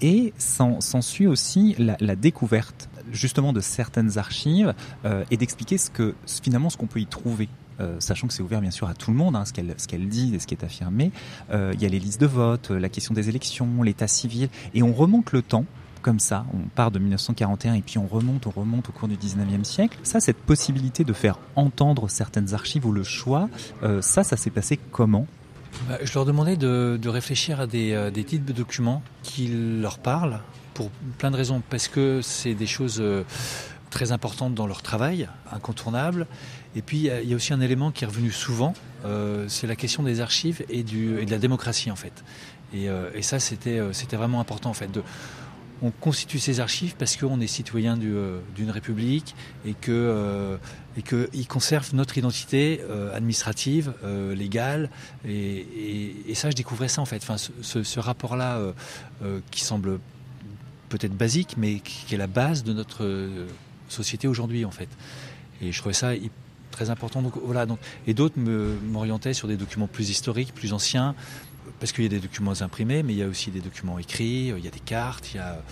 Et 0.00 0.32
s'ensuit 0.38 1.26
aussi 1.26 1.74
la, 1.78 1.96
la 2.00 2.16
découverte 2.16 2.88
justement 3.12 3.52
de 3.52 3.60
certaines 3.60 4.18
archives 4.18 4.74
euh, 5.04 5.24
et 5.30 5.36
d'expliquer 5.36 5.78
ce 5.78 5.90
que 5.90 6.14
finalement 6.42 6.70
ce 6.70 6.76
qu'on 6.76 6.86
peut 6.86 7.00
y 7.00 7.06
trouver 7.06 7.48
euh, 7.80 7.96
sachant 8.00 8.26
que 8.26 8.34
c'est 8.34 8.42
ouvert 8.42 8.60
bien 8.60 8.72
sûr 8.72 8.88
à 8.88 8.94
tout 8.94 9.12
le 9.12 9.16
monde, 9.16 9.36
hein, 9.36 9.44
ce 9.44 9.52
qu'elle 9.52 9.74
ce 9.76 9.86
qu'elle 9.86 10.08
dit 10.08 10.34
et 10.34 10.40
ce 10.40 10.46
qui 10.46 10.54
est 10.54 10.64
affirmé. 10.64 11.12
Euh, 11.50 11.72
il 11.74 11.82
y 11.82 11.86
a 11.86 11.88
les 11.88 12.00
listes 12.00 12.20
de 12.20 12.26
vote, 12.26 12.70
la 12.70 12.88
question 12.88 13.14
des 13.14 13.28
élections, 13.28 13.82
l'état 13.82 14.08
civil, 14.08 14.48
et 14.74 14.82
on 14.82 14.92
remonte 14.92 15.32
le 15.32 15.42
temps 15.42 15.64
comme 16.02 16.20
ça, 16.20 16.46
on 16.54 16.68
part 16.68 16.90
de 16.90 16.98
1941 16.98 17.74
et 17.74 17.82
puis 17.82 17.98
on 17.98 18.06
remonte, 18.06 18.46
on 18.46 18.50
remonte 18.50 18.88
au 18.88 18.92
cours 18.92 19.08
du 19.08 19.16
19e 19.16 19.64
siècle. 19.64 19.98
Ça, 20.02 20.20
cette 20.20 20.36
possibilité 20.36 21.04
de 21.04 21.12
faire 21.12 21.38
entendre 21.56 22.08
certaines 22.08 22.54
archives 22.54 22.86
ou 22.86 22.92
le 22.92 23.02
choix, 23.02 23.48
euh, 23.82 24.00
ça, 24.00 24.24
ça 24.24 24.36
s'est 24.36 24.50
passé 24.50 24.78
comment? 24.90 25.26
Je 26.02 26.14
leur 26.14 26.24
demandais 26.24 26.56
de, 26.56 27.08
réfléchir 27.08 27.60
à 27.60 27.66
des, 27.66 27.92
euh, 27.92 28.10
des 28.10 28.24
titres 28.24 28.44
de 28.44 28.52
documents 28.52 29.02
qui 29.22 29.48
leur 29.48 29.98
parlent 29.98 30.40
pour 30.74 30.90
plein 31.18 31.30
de 31.30 31.36
raisons, 31.36 31.62
parce 31.68 31.88
que 31.88 32.20
c'est 32.22 32.54
des 32.54 32.66
choses 32.66 32.98
euh, 33.00 33.24
très 33.90 34.12
importantes 34.12 34.54
dans 34.54 34.66
leur 34.66 34.82
travail, 34.82 35.28
incontournables, 35.50 36.26
et 36.76 36.82
puis 36.82 37.08
il 37.22 37.28
y 37.28 37.32
a 37.32 37.36
aussi 37.36 37.52
un 37.52 37.60
élément 37.60 37.90
qui 37.90 38.04
est 38.04 38.06
revenu 38.06 38.30
souvent, 38.30 38.74
euh, 39.04 39.46
c'est 39.48 39.66
la 39.66 39.76
question 39.76 40.02
des 40.02 40.20
archives 40.20 40.64
et, 40.68 40.82
de 40.84 41.30
la 41.30 41.38
démocratie 41.38 41.90
en 41.90 41.96
fait. 41.96 42.24
Et, 42.74 42.88
ça 43.22 43.40
c'était 43.40 43.80
vraiment 44.12 44.40
important 44.40 44.70
en 44.70 44.74
fait. 44.74 44.90
On 45.82 45.90
constitue 45.90 46.38
ces 46.38 46.60
archives 46.60 46.94
parce 46.96 47.16
qu'on 47.16 47.40
est 47.40 47.46
citoyen 47.46 47.96
d'une 47.96 48.40
du, 48.54 48.70
république 48.70 49.34
et 49.64 49.74
que 49.74 49.92
euh, 49.92 50.56
et 50.96 51.02
qu'ils 51.02 51.46
conservent 51.46 51.94
notre 51.94 52.18
identité 52.18 52.80
euh, 52.82 53.14
administrative, 53.16 53.92
euh, 54.02 54.34
légale. 54.34 54.90
Et, 55.26 56.34
ça, 56.34 56.50
je 56.50 56.56
découvrais 56.56 56.88
ça 56.88 57.00
en 57.00 57.04
fait. 57.04 57.22
Enfin, 57.22 57.36
ce, 57.36 57.82
ce 57.82 58.00
rapport-là 58.00 58.60
qui 59.50 59.64
semble 59.64 59.98
peut-être 60.88 61.16
basique, 61.16 61.56
mais 61.56 61.80
qui 61.80 62.14
est 62.14 62.18
la 62.18 62.26
base 62.26 62.64
de 62.64 62.72
notre 62.72 63.28
société 63.88 64.28
aujourd'hui 64.28 64.64
en 64.64 64.70
fait. 64.70 64.88
Et 65.60 65.72
je 65.72 65.78
trouvais 65.78 65.94
ça 65.94 66.14
très 66.70 66.90
important. 66.90 67.22
Donc, 67.22 67.34
voilà, 67.42 67.66
donc, 67.66 67.78
et 68.06 68.14
d'autres 68.14 68.38
m'orientaient 68.38 69.34
sur 69.34 69.48
des 69.48 69.56
documents 69.56 69.86
plus 69.86 70.10
historiques, 70.10 70.54
plus 70.54 70.72
anciens, 70.72 71.14
parce 71.80 71.92
qu'il 71.92 72.04
y 72.04 72.06
a 72.06 72.10
des 72.10 72.20
documents 72.20 72.60
imprimés, 72.60 73.02
mais 73.02 73.12
il 73.12 73.18
y 73.18 73.22
a 73.22 73.28
aussi 73.28 73.50
des 73.50 73.60
documents 73.60 73.98
écrits, 73.98 74.52
il 74.56 74.64
y 74.64 74.68
a 74.68 74.70
des 74.70 74.80
cartes, 74.80 75.32
il 75.32 75.36
y 75.36 75.40
a, 75.40 75.62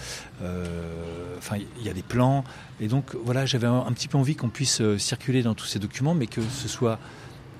euh, 0.42 1.36
enfin, 1.38 1.56
il 1.78 1.84
y 1.84 1.88
a 1.88 1.94
des 1.94 2.02
plans. 2.02 2.44
Et 2.80 2.88
donc, 2.88 3.14
voilà, 3.24 3.46
j'avais 3.46 3.66
un, 3.66 3.92
petit 3.92 4.08
peu 4.08 4.18
envie 4.18 4.36
qu'on 4.36 4.48
puisse 4.48 4.82
circuler 4.98 5.42
dans 5.42 5.54
tous 5.54 5.66
ces 5.66 5.78
documents, 5.78 6.14
mais 6.14 6.26
que 6.26 6.42
ce 6.42 6.68
soit 6.68 6.98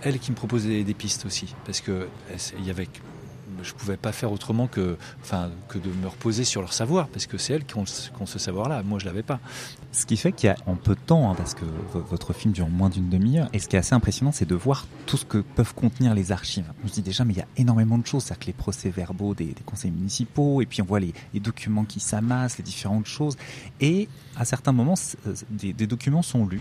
elle 0.02 0.18
qui 0.18 0.30
me 0.30 0.36
propose 0.36 0.64
des, 0.64 0.84
des 0.84 0.94
pistes 0.94 1.24
aussi, 1.24 1.54
parce 1.64 1.80
que 1.80 2.08
il 2.58 2.66
y 2.66 2.70
avait 2.70 2.88
je 3.62 3.74
pouvais 3.74 3.96
pas 3.96 4.12
faire 4.12 4.32
autrement 4.32 4.66
que, 4.66 4.96
enfin, 5.20 5.50
que 5.68 5.78
de 5.78 5.88
me 5.88 6.08
reposer 6.08 6.44
sur 6.44 6.60
leur 6.60 6.72
savoir, 6.72 7.08
parce 7.08 7.26
que 7.26 7.38
c'est 7.38 7.54
elles 7.54 7.64
qui 7.64 7.76
ont, 7.76 7.86
ce 7.86 8.38
savoir-là. 8.38 8.82
Moi, 8.82 8.98
je 8.98 9.06
l'avais 9.06 9.22
pas. 9.22 9.40
Ce 9.92 10.06
qui 10.06 10.16
fait 10.16 10.32
qu'il 10.32 10.48
y 10.48 10.50
a 10.50 10.56
en 10.66 10.74
peu 10.74 10.94
de 10.94 11.00
temps, 11.00 11.30
hein, 11.30 11.34
parce 11.36 11.54
que 11.54 11.64
votre 11.94 12.32
film 12.32 12.52
dure 12.52 12.68
moins 12.68 12.90
d'une 12.90 13.08
demi-heure, 13.08 13.48
et 13.52 13.58
ce 13.58 13.68
qui 13.68 13.76
est 13.76 13.78
assez 13.78 13.94
impressionnant, 13.94 14.32
c'est 14.32 14.48
de 14.48 14.54
voir 14.54 14.86
tout 15.06 15.16
ce 15.16 15.24
que 15.24 15.38
peuvent 15.38 15.74
contenir 15.74 16.14
les 16.14 16.32
archives. 16.32 16.70
On 16.84 16.88
se 16.88 16.94
dit 16.94 17.02
déjà, 17.02 17.24
mais 17.24 17.34
il 17.34 17.38
y 17.38 17.42
a 17.42 17.48
énormément 17.56 17.98
de 17.98 18.06
choses, 18.06 18.24
c'est-à-dire 18.24 18.40
que 18.40 18.46
les 18.46 18.52
procès-verbaux 18.52 19.34
des, 19.34 19.54
conseils 19.64 19.90
municipaux, 19.90 20.60
et 20.60 20.66
puis 20.66 20.82
on 20.82 20.86
voit 20.86 21.00
les, 21.00 21.14
documents 21.34 21.84
qui 21.84 22.00
s'amassent, 22.00 22.58
les 22.58 22.64
différentes 22.64 23.06
choses, 23.06 23.36
et 23.80 24.08
à 24.36 24.44
certains 24.44 24.72
moments, 24.72 24.94
des, 25.50 25.72
des 25.72 25.86
documents 25.86 26.22
sont 26.22 26.46
lus 26.46 26.60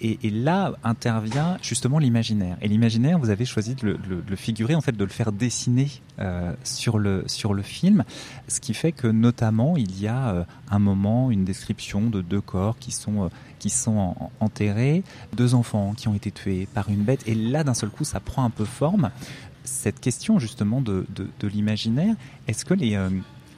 et, 0.00 0.30
là 0.30 0.72
intervient 0.84 1.58
justement 1.62 1.98
l'imaginaire. 1.98 2.56
Et 2.62 2.68
l'imaginaire, 2.68 3.18
vous 3.18 3.30
avez 3.30 3.44
choisi 3.44 3.74
de 3.74 3.98
le, 4.08 4.36
figurer, 4.36 4.74
en 4.74 4.80
fait, 4.80 4.96
de 4.96 5.04
le 5.04 5.10
faire 5.10 5.32
dessiner 5.32 5.88
euh, 6.18 6.52
sur 6.64 6.98
le 6.98 7.24
sur 7.26 7.54
le 7.54 7.62
film, 7.62 8.04
ce 8.48 8.60
qui 8.60 8.74
fait 8.74 8.92
que 8.92 9.06
notamment 9.06 9.76
il 9.76 10.00
y 10.00 10.06
a 10.06 10.30
euh, 10.30 10.44
un 10.70 10.78
moment, 10.78 11.30
une 11.30 11.44
description 11.44 12.08
de 12.08 12.20
deux 12.20 12.40
corps 12.40 12.78
qui 12.78 12.92
sont 12.92 13.24
euh, 13.24 13.28
qui 13.58 13.70
sont 13.70 14.16
enterrés, 14.40 15.02
deux 15.34 15.54
enfants 15.54 15.92
qui 15.94 16.08
ont 16.08 16.14
été 16.14 16.30
tués 16.30 16.66
par 16.72 16.88
une 16.88 17.02
bête, 17.02 17.26
et 17.26 17.34
là 17.34 17.64
d'un 17.64 17.74
seul 17.74 17.90
coup, 17.90 18.04
ça 18.04 18.20
prend 18.20 18.44
un 18.44 18.50
peu 18.50 18.64
forme. 18.64 19.10
Cette 19.64 20.00
question 20.00 20.38
justement 20.38 20.80
de, 20.80 21.06
de, 21.14 21.48
l'imaginaire, 21.48 22.16
est-ce 22.48 22.64
que 22.64 22.74
les 22.74 22.98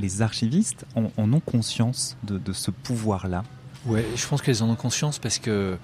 les 0.00 0.22
archivistes 0.22 0.84
en, 0.96 1.10
ont 1.16 1.40
conscience 1.40 2.16
de, 2.24 2.38
de 2.38 2.52
ce 2.52 2.72
pouvoir-là? 2.72 3.44
Ouais, 3.86 4.04
je 4.14 4.26
pense 4.26 4.42
qu'elles 4.42 4.62
en 4.62 4.70
ont 4.70 4.76
conscience 4.76 5.18
parce 5.18 5.38
que 5.38 5.76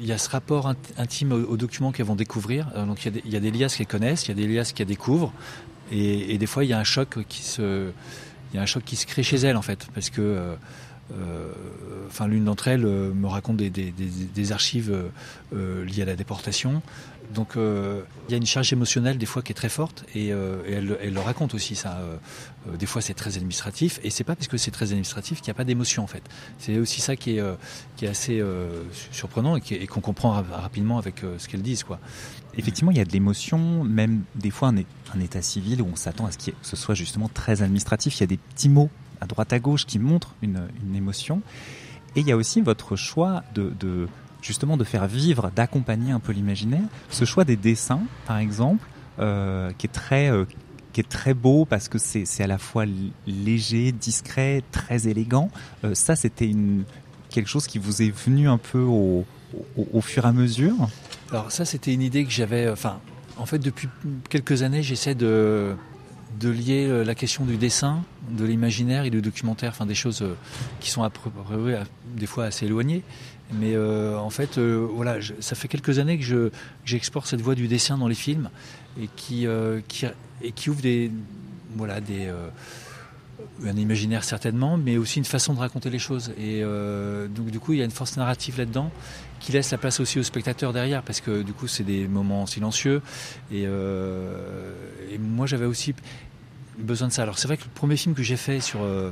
il 0.00 0.06
y 0.06 0.12
a 0.12 0.18
ce 0.18 0.28
rapport 0.28 0.72
intime 0.96 1.32
aux, 1.32 1.56
documents 1.56 1.92
qu'elles 1.92 2.06
vont 2.06 2.14
découvrir. 2.14 2.68
Euh, 2.76 2.84
donc 2.84 3.04
il 3.04 3.32
y, 3.32 3.36
a 3.36 3.40
des, 3.40 3.50
liasses 3.50 3.76
qu'elles 3.76 3.86
connaissent, 3.86 4.26
il 4.26 4.28
y 4.28 4.32
a 4.32 4.34
des 4.34 4.46
liasses 4.46 4.72
qu'elles 4.72 4.86
découvrent, 4.86 5.32
et, 5.90 6.36
des 6.38 6.46
fois 6.46 6.64
il 6.64 6.70
y 6.70 6.72
a 6.72 6.78
un 6.78 6.84
choc 6.84 7.18
qui 7.28 7.42
se, 7.42 7.90
il 8.52 8.56
y 8.56 8.58
a 8.58 8.62
un 8.62 8.66
choc 8.66 8.84
qui 8.84 8.96
se 8.96 9.06
crée 9.06 9.22
chez 9.22 9.36
elles 9.36 9.56
en 9.56 9.62
fait, 9.62 9.88
parce 9.94 10.10
que 10.10 10.20
euh, 10.20 10.54
euh, 11.14 11.52
enfin, 12.06 12.26
l'une 12.28 12.44
d'entre 12.44 12.68
elles 12.68 12.84
euh, 12.84 13.12
me 13.14 13.26
raconte 13.26 13.56
des, 13.56 14.52
archives 14.52 15.10
euh, 15.54 15.84
liées 15.84 16.02
à 16.02 16.06
la 16.06 16.16
déportation. 16.16 16.82
Donc, 17.34 17.52
il 17.56 18.30
y 18.30 18.34
a 18.34 18.36
une 18.36 18.46
charge 18.46 18.72
émotionnelle 18.72 19.18
des 19.18 19.26
fois 19.26 19.42
qui 19.42 19.52
est 19.52 19.54
très 19.54 19.68
forte, 19.68 20.04
et, 20.14 20.28
et 20.28 20.72
elle, 20.72 20.98
elle, 21.00 21.12
le 21.12 21.20
raconte 21.20 21.54
aussi 21.54 21.76
ça. 21.76 22.00
des 22.78 22.86
fois, 22.86 23.02
c'est 23.02 23.14
très 23.14 23.36
administratif, 23.36 24.00
et 24.02 24.10
c'est 24.10 24.24
pas 24.24 24.34
parce 24.34 24.48
que 24.48 24.56
c'est 24.56 24.70
très 24.70 24.86
administratif 24.86 25.40
qu'il 25.40 25.50
n'y 25.50 25.56
a 25.56 25.58
pas 25.58 25.64
d'émotion 25.64 26.02
en 26.04 26.06
fait. 26.06 26.22
C'est 26.58 26.78
aussi 26.78 27.00
ça 27.00 27.16
qui 27.16 27.38
est, 27.38 27.42
qui 27.96 28.06
est 28.06 28.08
assez 28.08 28.42
surprenant 29.12 29.56
et 29.56 29.86
qu'on 29.86 30.00
comprend 30.00 30.42
rapidement 30.52 30.98
avec 30.98 31.22
ce 31.38 31.48
qu'elles 31.48 31.62
disent, 31.62 31.84
quoi. 31.84 31.98
Effectivement, 32.58 32.90
il 32.90 32.98
y 32.98 33.00
a 33.00 33.04
de 33.04 33.12
l'émotion, 33.12 33.84
même 33.84 34.22
des 34.34 34.50
fois 34.50 34.68
un, 34.68 35.20
état 35.20 35.42
civil 35.42 35.80
où 35.80 35.88
on 35.92 35.96
s'attend 35.96 36.26
à 36.26 36.32
ce 36.32 36.38
que 36.38 36.50
ce 36.62 36.76
soit 36.76 36.94
justement 36.96 37.28
très 37.28 37.62
administratif. 37.62 38.16
Il 38.16 38.20
y 38.20 38.24
a 38.24 38.26
des 38.26 38.36
petits 38.36 38.68
mots 38.68 38.90
à 39.20 39.26
droite 39.26 39.52
à 39.52 39.60
gauche 39.60 39.86
qui 39.86 40.00
montre 40.00 40.34
une, 40.42 40.68
émotion. 40.94 41.40
Et 42.16 42.20
il 42.20 42.26
y 42.26 42.32
a 42.32 42.36
aussi 42.36 42.60
votre 42.60 42.96
choix 42.96 43.44
de, 43.54 44.08
justement 44.42 44.76
de 44.76 44.84
faire 44.84 45.06
vivre, 45.06 45.50
d'accompagner 45.54 46.12
un 46.12 46.20
peu 46.20 46.32
l'imaginaire. 46.32 46.82
Ce 47.10 47.24
choix 47.24 47.44
des 47.44 47.56
dessins, 47.56 48.02
par 48.26 48.38
exemple, 48.38 48.86
euh, 49.18 49.72
qui 49.78 49.86
est 49.86 49.92
très 49.92 50.30
euh, 50.30 50.44
qui 50.92 51.00
est 51.00 51.08
très 51.08 51.34
beau 51.34 51.64
parce 51.64 51.88
que 51.88 51.98
c'est 51.98 52.42
à 52.42 52.46
la 52.46 52.58
fois 52.58 52.84
léger, 53.26 53.92
discret, 53.92 54.62
très 54.72 55.06
élégant. 55.06 55.50
Euh, 55.84 55.94
ça, 55.94 56.16
c'était 56.16 56.52
quelque 57.30 57.48
chose 57.48 57.66
qui 57.66 57.78
vous 57.78 58.02
est 58.02 58.10
venu 58.10 58.48
un 58.48 58.58
peu 58.58 58.80
au, 58.80 59.24
au 59.92 60.00
fur 60.00 60.24
et 60.24 60.28
à 60.28 60.32
mesure. 60.32 60.88
Alors 61.30 61.52
ça, 61.52 61.64
c'était 61.64 61.92
une 61.92 62.02
idée 62.02 62.24
que 62.24 62.30
j'avais. 62.30 62.68
Enfin, 62.70 63.00
en 63.36 63.46
fait, 63.46 63.58
depuis 63.58 63.88
quelques 64.30 64.62
années, 64.62 64.82
j'essaie 64.82 65.14
de 65.14 65.74
de 66.38 66.50
lier 66.50 66.86
euh, 66.86 67.04
la 67.04 67.14
question 67.14 67.44
du 67.44 67.56
dessin, 67.56 68.02
de 68.30 68.44
l'imaginaire 68.44 69.04
et 69.04 69.10
du 69.10 69.22
documentaire, 69.22 69.70
enfin 69.70 69.86
des 69.86 69.94
choses 69.94 70.22
euh, 70.22 70.34
qui 70.80 70.90
sont 70.90 71.02
à 71.02 71.10
des 72.16 72.26
fois 72.26 72.44
assez 72.44 72.66
éloignées. 72.66 73.02
Mais 73.52 73.74
euh, 73.74 74.18
en 74.18 74.28
fait, 74.28 74.58
voilà, 74.58 75.16
ça 75.40 75.54
fait 75.54 75.68
quelques 75.68 75.98
années 75.98 76.18
que 76.18 76.24
je 76.24 76.50
j'exporte 76.84 77.26
cette 77.26 77.40
voie 77.40 77.54
du 77.54 77.66
dessin 77.66 77.96
dans 77.96 78.08
les 78.08 78.14
films 78.14 78.50
et 79.00 79.08
qui, 79.16 79.46
qui 79.88 80.06
et 80.42 80.52
qui 80.52 80.68
ouvre 80.68 80.82
des 80.82 81.10
voilà 81.74 82.02
des 82.02 82.30
un 83.66 83.76
imaginaire 83.76 84.24
certainement, 84.24 84.76
mais 84.76 84.96
aussi 84.96 85.18
une 85.18 85.24
façon 85.24 85.54
de 85.54 85.58
raconter 85.58 85.90
les 85.90 85.98
choses. 85.98 86.30
Et 86.38 86.62
euh, 86.62 87.26
donc 87.28 87.50
du 87.50 87.58
coup, 87.58 87.72
il 87.72 87.78
y 87.78 87.82
a 87.82 87.84
une 87.84 87.90
force 87.90 88.16
narrative 88.16 88.58
là-dedans 88.58 88.90
qui 89.40 89.52
laisse 89.52 89.70
la 89.70 89.78
place 89.78 90.00
aussi 90.00 90.18
au 90.18 90.22
spectateur 90.22 90.72
derrière, 90.72 91.02
parce 91.02 91.20
que 91.20 91.42
du 91.42 91.52
coup, 91.52 91.66
c'est 91.66 91.84
des 91.84 92.08
moments 92.08 92.46
silencieux. 92.46 93.02
Et, 93.50 93.64
euh, 93.66 94.72
et 95.10 95.18
moi, 95.18 95.46
j'avais 95.46 95.66
aussi 95.66 95.94
besoin 96.78 97.08
de 97.08 97.12
ça. 97.12 97.22
Alors 97.22 97.38
c'est 97.38 97.48
vrai 97.48 97.56
que 97.56 97.64
le 97.64 97.70
premier 97.70 97.96
film 97.96 98.14
que 98.14 98.22
j'ai 98.22 98.36
fait 98.36 98.60
sur 98.60 98.82
euh, 98.82 99.10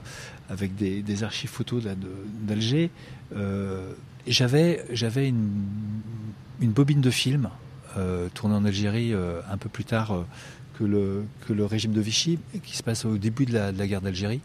avec 0.48 0.76
des, 0.76 1.22
archives 1.24 1.50
photos 1.50 1.82
d'Alger, 2.42 2.90
j'avais 4.26 4.84
j'avais 4.92 5.28
une, 5.28 5.50
une, 6.60 6.70
bobine 6.70 7.00
de 7.00 7.10
film 7.10 7.48
tournée 8.34 8.54
en 8.54 8.64
Algérie 8.64 9.12
un 9.14 9.56
peu 9.56 9.68
plus 9.68 9.84
tard 9.84 10.24
que 10.78 10.84
le, 10.84 11.24
que 11.46 11.52
le 11.52 11.64
régime 11.64 11.92
de 11.92 12.00
Vichy, 12.00 12.38
qui 12.62 12.76
se 12.76 12.82
passe 12.82 13.04
au 13.04 13.16
début 13.16 13.46
de 13.46 13.52
la, 13.52 13.72
guerre 13.86 14.00
d'Algérie. 14.00 14.40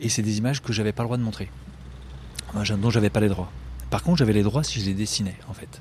Et 0.00 0.08
c'est 0.08 0.22
des 0.22 0.38
images 0.38 0.62
que 0.62 0.72
j'avais 0.72 0.92
pas 0.92 1.02
le 1.02 1.08
droit 1.08 1.16
de 1.16 1.22
montrer, 1.22 1.48
dont 2.54 2.90
j'avais 2.90 3.10
pas 3.10 3.20
les 3.20 3.28
droits. 3.28 3.50
Par 3.90 4.02
contre, 4.02 4.18
j'avais 4.18 4.32
les 4.32 4.42
droits 4.42 4.64
si 4.64 4.80
je 4.80 4.86
les 4.86 4.94
dessinais, 4.94 5.36
en 5.48 5.54
fait. 5.54 5.80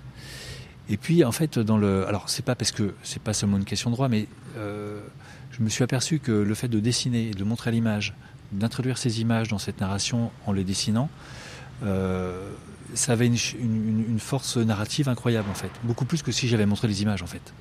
Et 0.89 0.97
puis, 0.97 1.23
en 1.23 1.31
fait, 1.31 1.59
dans 1.59 1.77
le, 1.77 2.07
alors 2.07 2.29
c'est 2.29 2.43
pas 2.43 2.55
parce 2.55 2.71
que 2.71 2.93
c'est 3.03 3.21
pas 3.21 3.33
seulement 3.33 3.57
une 3.57 3.65
question 3.65 3.89
de 3.89 3.95
droit, 3.95 4.09
mais 4.09 4.27
euh, 4.57 5.01
je 5.51 5.63
me 5.63 5.69
suis 5.69 5.83
aperçu 5.83 6.19
que 6.19 6.31
le 6.31 6.55
fait 6.55 6.67
de 6.67 6.79
dessiner, 6.79 7.31
de 7.31 7.43
montrer 7.43 7.71
l'image, 7.71 8.13
d'introduire 8.51 8.97
ces 8.97 9.21
images 9.21 9.47
dans 9.47 9.59
cette 9.59 9.79
narration 9.79 10.31
en 10.45 10.51
les 10.51 10.63
dessinant, 10.63 11.09
euh, 11.83 12.40
ça 12.93 13.13
avait 13.13 13.27
une, 13.27 14.19
force 14.19 14.57
narrative 14.57 15.09
incroyable 15.09 15.49
en 15.49 15.55
fait, 15.55 15.71
beaucoup 15.83 16.05
plus 16.05 16.21
que 16.21 16.31
si 16.31 16.47
j'avais 16.47 16.65
montré 16.65 16.87
les 16.87 17.01
images 17.01 17.23
en 17.23 17.27
fait. 17.27 17.53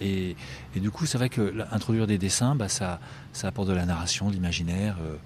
Et, 0.00 0.36
du 0.76 0.90
coup, 0.90 1.06
c'est 1.06 1.18
vrai 1.18 1.28
que 1.28 1.54
introduire 1.70 2.06
des 2.06 2.18
dessins, 2.18 2.54
bah, 2.54 2.68
ça, 2.68 3.00
ça 3.32 3.48
apporte 3.48 3.68
de 3.68 3.74
la 3.74 3.86
narration, 3.86 4.28
de 4.28 4.34
l'imaginaire. 4.34 4.96
Euh, 5.02 5.16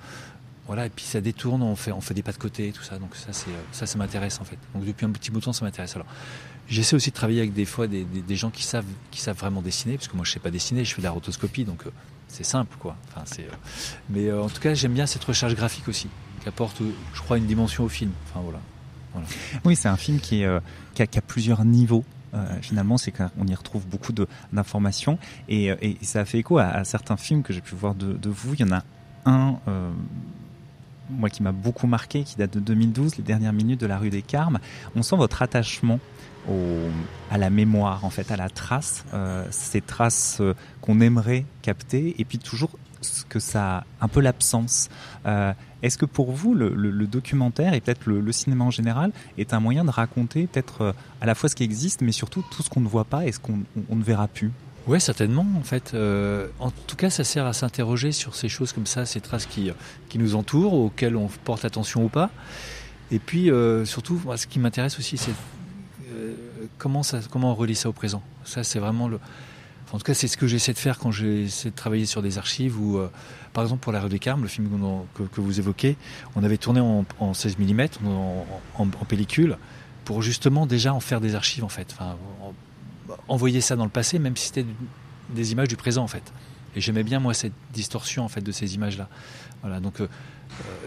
voilà, 0.66 0.86
et 0.86 0.90
puis 0.90 1.04
ça 1.04 1.20
détourne, 1.20 1.62
on 1.62 1.74
fait, 1.74 2.14
des 2.14 2.22
pas 2.22 2.32
de 2.32 2.38
côté, 2.38 2.72
tout 2.72 2.82
ça. 2.82 2.98
Donc 2.98 3.10
euh, 3.14 3.32
ça, 3.72 3.86
ça 3.86 3.98
m'intéresse 3.98 4.40
en 4.40 4.44
fait. 4.44 4.58
Donc 4.74 4.84
depuis 4.84 5.04
un 5.04 5.10
petit 5.10 5.30
bout 5.30 5.40
de 5.40 5.44
temps, 5.44 5.52
ça 5.52 5.64
m'intéresse. 5.64 5.94
Alors, 5.96 6.06
j'essaie 6.68 6.96
aussi 6.96 7.10
de 7.10 7.14
travailler 7.14 7.40
avec 7.40 7.52
des 7.52 7.64
fois 7.64 7.86
des, 7.86 8.36
gens 8.36 8.50
qui 8.50 8.62
savent, 8.62 8.86
qui 9.10 9.20
savent 9.20 9.38
vraiment 9.38 9.62
dessiner, 9.62 9.96
parce 9.96 10.08
que 10.08 10.16
moi, 10.16 10.24
je 10.24 10.32
sais 10.32 10.40
pas 10.40 10.50
dessiner, 10.50 10.84
je 10.84 10.94
fais 10.94 11.02
de 11.02 11.06
la 11.06 11.10
rotoscopie, 11.10 11.64
donc 11.64 11.86
euh, 11.86 11.90
c'est 12.28 12.44
simple, 12.44 12.76
quoi. 12.78 12.96
Enfin, 13.08 13.22
c'est, 13.26 13.46
mais 14.08 14.32
en 14.32 14.48
tout 14.48 14.60
cas, 14.60 14.74
j'aime 14.74 14.94
bien 14.94 15.06
cette 15.06 15.24
recherche 15.24 15.54
graphique 15.54 15.88
aussi, 15.88 16.08
qui 16.40 16.48
apporte, 16.48 16.80
je 17.12 17.20
crois, 17.20 17.38
une 17.38 17.46
dimension 17.46 17.84
au 17.84 17.88
film. 17.88 18.12
Enfin 18.28 18.40
voilà. 18.42 18.60
Oui, 19.64 19.76
c'est 19.76 19.88
un 19.88 19.96
film 19.96 20.20
qui, 20.20 20.44
qui, 20.94 21.02
a, 21.02 21.22
plusieurs 21.22 21.64
niveaux. 21.64 22.04
Euh, 22.34 22.46
finalement, 22.62 22.96
c'est 22.96 23.12
qu'on 23.12 23.46
y 23.46 23.54
retrouve 23.54 23.86
beaucoup 23.86 24.12
d'informations. 24.52 25.18
Et, 25.48 25.70
euh, 25.70 25.76
et, 25.82 25.98
ça 26.02 26.20
a 26.20 26.24
fait 26.24 26.38
écho 26.38 26.58
à, 26.58 26.84
certains 26.84 27.16
films 27.16 27.42
que 27.42 27.52
j'ai 27.52 27.60
pu 27.60 27.74
voir 27.74 27.94
de, 27.94 28.28
vous. 28.28 28.54
Il 28.54 28.60
y 28.60 28.64
en 28.64 28.72
a 28.72 28.82
un, 29.26 29.56
euh, 29.68 29.90
moi, 31.10 31.28
qui 31.28 31.42
m'a 31.42 31.52
beaucoup 31.52 31.86
marqué, 31.86 32.24
qui 32.24 32.36
date 32.36 32.54
de 32.54 32.60
2012, 32.60 33.16
Les 33.16 33.22
dernières 33.22 33.52
minutes 33.52 33.80
de 33.80 33.86
la 33.86 33.98
rue 33.98 34.10
des 34.10 34.22
Carmes. 34.22 34.60
On 34.96 35.02
sent 35.02 35.16
votre 35.16 35.42
attachement 35.42 36.00
à 37.30 37.38
la 37.38 37.50
mémoire, 37.50 38.04
en 38.04 38.10
fait, 38.10 38.30
à 38.30 38.36
la 38.36 38.48
trace, 38.48 39.04
euh, 39.14 39.44
ces 39.50 39.80
traces 39.80 40.42
qu'on 40.80 41.00
aimerait 41.00 41.44
capter, 41.62 42.14
et 42.18 42.24
puis 42.24 42.38
toujours 42.38 42.70
ce 43.00 43.24
que 43.24 43.38
ça, 43.38 43.84
un 44.00 44.08
peu 44.08 44.20
l'absence. 44.20 44.88
Euh, 45.26 45.52
est-ce 45.82 45.98
que 45.98 46.06
pour 46.06 46.32
vous, 46.32 46.54
le, 46.54 47.06
documentaire 47.06 47.74
et 47.74 47.80
peut-être 47.80 48.06
le, 48.06 48.32
cinéma 48.32 48.64
en 48.64 48.70
général 48.70 49.12
est 49.36 49.52
un 49.52 49.60
moyen 49.60 49.84
de 49.84 49.90
raconter 49.90 50.46
peut-être 50.46 50.82
euh, 50.82 50.92
à 51.20 51.26
la 51.26 51.34
fois 51.34 51.48
ce 51.48 51.56
qui 51.56 51.64
existe, 51.64 52.00
mais 52.00 52.12
surtout 52.12 52.44
tout 52.50 52.62
ce 52.62 52.70
qu'on 52.70 52.80
ne 52.80 52.88
voit 52.88 53.04
pas 53.04 53.26
et 53.26 53.32
ce 53.32 53.40
qu'on 53.40 53.58
ne 53.90 54.02
verra 54.02 54.28
plus? 54.28 54.52
Oui, 54.86 55.00
certainement. 55.00 55.46
En 55.56 55.62
fait, 55.62 55.92
euh, 55.94 56.48
en 56.58 56.70
tout 56.70 56.96
cas, 56.96 57.10
ça 57.10 57.24
sert 57.24 57.46
à 57.46 57.52
s'interroger 57.52 58.12
sur 58.12 58.34
ces 58.34 58.48
choses 58.48 58.72
comme 58.72 58.86
ça, 58.86 59.06
ces 59.06 59.20
traces 59.20 59.46
qui, 59.46 59.70
qui 60.08 60.18
nous 60.18 60.34
entourent, 60.34 60.74
auxquelles 60.74 61.16
on 61.16 61.28
porte 61.44 61.64
attention 61.64 62.04
ou 62.04 62.08
pas. 62.08 62.30
Et 63.10 63.18
puis, 63.18 63.50
euh, 63.50 63.84
surtout, 63.84 64.20
ce 64.36 64.46
qui 64.46 64.58
m'intéresse 64.58 64.98
aussi, 64.98 65.18
c'est 65.18 65.34
comment, 66.82 67.50
on 67.50 67.54
relie 67.54 67.74
ça 67.74 67.88
au 67.88 67.92
présent? 67.92 68.22
Ça, 68.44 68.64
c'est 68.64 68.78
vraiment 68.78 69.08
le, 69.08 69.18
en 69.92 69.98
tout 69.98 70.04
cas, 70.04 70.14
c'est 70.14 70.28
ce 70.28 70.36
que 70.36 70.46
j'essaie 70.46 70.72
de 70.72 70.78
faire 70.78 70.98
quand 70.98 71.10
j'essaie 71.10 71.70
de 71.70 71.74
travailler 71.74 72.06
sur 72.06 72.22
des 72.22 72.38
archives 72.38 72.80
ou, 72.80 72.98
euh, 72.98 73.10
par 73.52 73.62
exemple, 73.62 73.82
pour 73.82 73.92
La 73.92 74.00
Rue 74.00 74.08
des 74.08 74.18
Carmes, 74.18 74.42
le 74.42 74.48
film 74.48 74.68
que, 75.14 75.40
vous 75.40 75.58
évoquez, 75.60 75.96
on 76.34 76.42
avait 76.42 76.56
tourné 76.56 76.80
en, 76.80 77.34
16 77.34 77.58
mm, 77.58 77.88
en, 78.78 78.86
pellicule, 79.06 79.58
pour 80.04 80.22
justement 80.22 80.66
déjà 80.66 80.94
en 80.94 81.00
faire 81.00 81.20
des 81.20 81.34
archives, 81.34 81.64
en 81.64 81.68
fait. 81.68 81.94
Envoyer 83.28 83.60
ça 83.60 83.76
dans 83.76 83.84
le 83.84 83.90
passé, 83.90 84.18
même 84.18 84.36
si 84.36 84.46
c'était 84.46 84.66
des 85.30 85.52
images 85.52 85.68
du 85.68 85.76
présent, 85.76 86.02
en 86.02 86.08
fait. 86.08 86.32
Et 86.74 86.80
j'aimais 86.80 87.02
bien, 87.02 87.20
moi, 87.20 87.34
cette 87.34 87.52
distorsion, 87.74 88.24
en 88.24 88.28
fait, 88.28 88.40
de 88.40 88.52
ces 88.52 88.74
images-là. 88.74 89.08
Euh, 89.64 89.80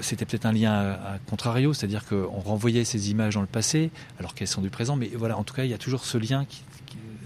c'était 0.01 0.25
peut-être 0.25 0.45
un 0.45 0.51
lien 0.51 0.73
à, 0.73 1.17
contrario, 1.29 1.73
c'est-à-dire 1.73 2.05
qu'on 2.05 2.39
renvoyait 2.39 2.85
ces 2.85 3.11
images 3.11 3.35
dans 3.35 3.41
le 3.41 3.47
passé, 3.47 3.91
alors 4.19 4.33
qu'elles 4.35 4.47
sont 4.47 4.61
du 4.61 4.69
présent, 4.69 4.95
mais 4.95 5.09
voilà, 5.15 5.37
en 5.37 5.43
tout 5.43 5.53
cas, 5.53 5.63
il 5.63 5.69
y 5.69 5.73
a 5.73 5.77
toujours 5.77 6.05
ce 6.05 6.17
lien 6.17 6.45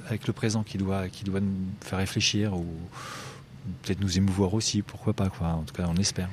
avec 0.07 0.27
le 0.27 0.33
présent 0.33 0.63
qui 0.63 0.77
doit, 0.77 1.07
qui 1.09 1.23
doit 1.23 1.39
nous 1.39 1.53
faire 1.81 1.99
réfléchir 1.99 2.53
ou 2.55 2.65
peut-être 3.83 4.01
nous 4.01 4.17
émouvoir 4.17 4.53
aussi, 4.53 4.81
pourquoi 4.81 5.13
pas, 5.13 5.29
quoi. 5.29 5.49
En 5.49 5.63
tout 5.63 5.73
cas, 5.73 5.85
on 5.87 5.95
espère. 5.97 6.29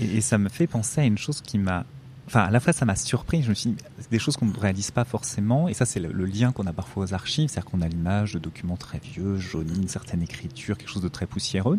Et, 0.00 0.20
ça 0.20 0.38
me 0.38 0.48
fait 0.48 0.66
penser 0.66 1.00
à 1.00 1.04
une 1.04 1.18
chose 1.18 1.40
qui 1.40 1.58
m'a 1.58 1.84
enfin 2.26 2.40
à 2.40 2.50
la 2.50 2.60
fois 2.60 2.74
ça 2.74 2.84
m'a 2.84 2.94
surpris 2.94 3.42
je 3.42 3.48
me 3.48 3.54
suis 3.54 3.70
dit 3.70 3.76
des 4.10 4.18
choses 4.18 4.36
qu'on 4.36 4.46
ne 4.46 4.58
réalise 4.58 4.90
pas 4.90 5.04
forcément 5.04 5.66
et 5.66 5.72
ça 5.72 5.86
c'est 5.86 5.98
le, 5.98 6.26
lien 6.26 6.52
qu'on 6.52 6.66
a 6.66 6.74
parfois 6.74 7.04
aux 7.04 7.14
archives 7.14 7.48
c'est-à-dire 7.48 7.70
qu'on 7.70 7.80
a 7.80 7.88
l'image 7.88 8.34
de 8.34 8.38
documents 8.38 8.76
très 8.76 8.98
vieux 8.98 9.38
jaunis 9.38 9.80
une 9.80 9.88
certaine 9.88 10.20
écriture 10.20 10.76
quelque 10.76 10.90
chose 10.90 11.02
de 11.02 11.08
très 11.08 11.24
poussiéreux 11.24 11.78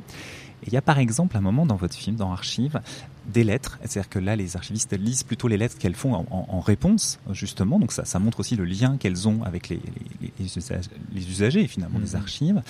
Et 0.63 0.67
il 0.67 0.73
y 0.73 0.77
a 0.77 0.81
par 0.81 0.99
exemple 0.99 1.37
un 1.37 1.41
moment 1.41 1.65
dans 1.65 1.75
votre 1.75 1.95
film, 1.95 2.15
dans 2.15 2.31
Archive, 2.31 2.81
des 3.27 3.43
lettres. 3.43 3.79
C'est-à-dire 3.85 4.09
que 4.09 4.19
là, 4.19 4.35
les 4.35 4.55
archivistes 4.55 4.97
lisent 4.97 5.23
plutôt 5.23 5.47
les 5.47 5.57
lettres 5.57 5.77
qu'elles 5.77 5.95
font 5.95 6.25
en, 6.29 6.59
réponse, 6.59 7.19
justement. 7.31 7.79
Donc 7.79 7.91
ça, 7.91 8.05
ça 8.05 8.19
montre 8.19 8.39
aussi 8.39 8.55
le 8.55 8.65
lien 8.65 8.97
qu'elles 8.97 9.27
ont 9.27 9.43
avec 9.43 9.69
les, 9.69 9.79
les, 10.39 11.29
usagers, 11.29 11.67
finalement, 11.67 11.99
des 11.99 12.11
mhm. 12.11 12.21
archives. 12.21 12.61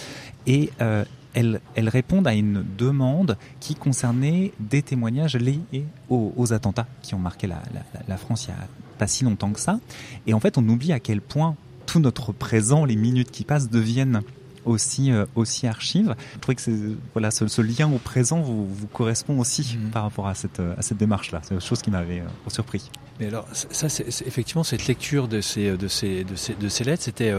Et 0.45 0.69
euh, 0.81 1.03
elles, 1.33 1.61
elles, 1.75 1.89
répondent 1.89 2.27
à 2.27 2.33
une 2.33 2.65
demande 2.77 3.37
qui 3.59 3.75
concernait 3.75 4.51
des 4.59 4.81
témoignages 4.81 5.35
liés 5.35 5.61
aux, 6.09 6.53
attentats 6.53 6.87
qui 7.01 7.15
ont 7.15 7.19
marqué 7.19 7.47
la, 7.47 7.61
la, 8.07 8.17
France 8.17 8.45
il 8.47 8.51
n'y 8.51 8.57
a 8.57 8.67
pas 8.97 9.07
si 9.07 9.23
longtemps 9.23 9.51
que 9.51 9.59
ça. 9.59 9.79
Et 10.27 10.33
en 10.33 10.39
fait, 10.39 10.57
on 10.57 10.67
oublie 10.67 10.91
à 10.91 10.99
quel 10.99 11.21
point 11.21 11.55
tout 11.85 11.99
notre 11.99 12.31
présent, 12.31 12.85
les 12.85 12.95
minutes 12.95 13.31
qui 13.31 13.43
passent, 13.43 13.69
deviennent 13.69 14.21
aussi 14.65 15.11
euh, 15.11 15.25
aussi 15.35 15.67
archive. 15.67 16.15
Je 16.35 16.39
trouvais 16.39 16.55
que 16.55 16.95
voilà 17.13 17.31
ce, 17.31 17.61
lien 17.61 17.91
au 17.91 17.97
présent 17.97 18.39
vous, 18.39 18.67
vous 18.67 18.87
correspond 18.87 19.39
aussi 19.39 19.77
mhm. 19.77 19.91
par 19.91 20.03
rapport 20.03 20.27
à 20.27 20.35
cette 20.35 20.59
à 20.59 20.81
cette 20.81 20.97
démarche 20.97 21.31
là. 21.31 21.41
C'est 21.43 21.53
une 21.53 21.61
chose 21.61 21.81
qui 21.81 21.91
m'avait 21.91 22.19
euh, 22.19 22.27
surpris. 22.47 22.89
Mais 23.19 23.27
alors 23.27 23.47
ça 23.51 23.89
c'est 23.89 24.07
effectivement 24.07 24.63
cette 24.63 24.87
lecture 24.87 25.27
de 25.27 25.41
ces 25.41 25.77
de 25.77 25.87
ces 25.87 26.23
de 26.23 26.35
ces, 26.35 26.53
de 26.55 26.69
ces 26.69 26.83
lettres 26.83 27.03
c'était 27.03 27.31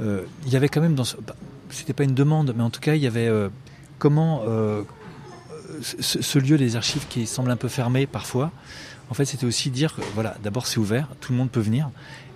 euh, 0.00 0.22
il 0.46 0.52
y 0.52 0.56
avait 0.56 0.68
quand 0.68 0.80
même 0.80 0.94
dans 0.94 1.04
ce, 1.04 1.16
bah, 1.16 1.34
c'était 1.70 1.92
pas 1.92 2.04
une 2.04 2.14
demande 2.14 2.54
mais 2.56 2.62
en 2.62 2.70
tout 2.70 2.80
cas 2.80 2.94
il 2.94 3.02
y 3.02 3.06
avait 3.06 3.30
comment 3.98 4.42
ce, 5.82 6.22
ce, 6.22 6.38
lieu 6.38 6.56
des 6.56 6.76
archives 6.76 7.06
qui 7.08 7.26
semble 7.26 7.50
un 7.50 7.56
peu 7.56 7.68
fermé 7.68 8.06
parfois 8.06 8.52
en 9.12 9.14
fait, 9.14 9.26
c'était 9.26 9.44
aussi 9.44 9.68
dire 9.68 9.94
que, 9.94 10.00
voilà, 10.14 10.36
d'abord 10.42 10.66
c'est 10.66 10.78
ouvert, 10.78 11.06
tout 11.20 11.32
le 11.32 11.38
monde 11.38 11.50
peut 11.50 11.60
venir. 11.60 11.90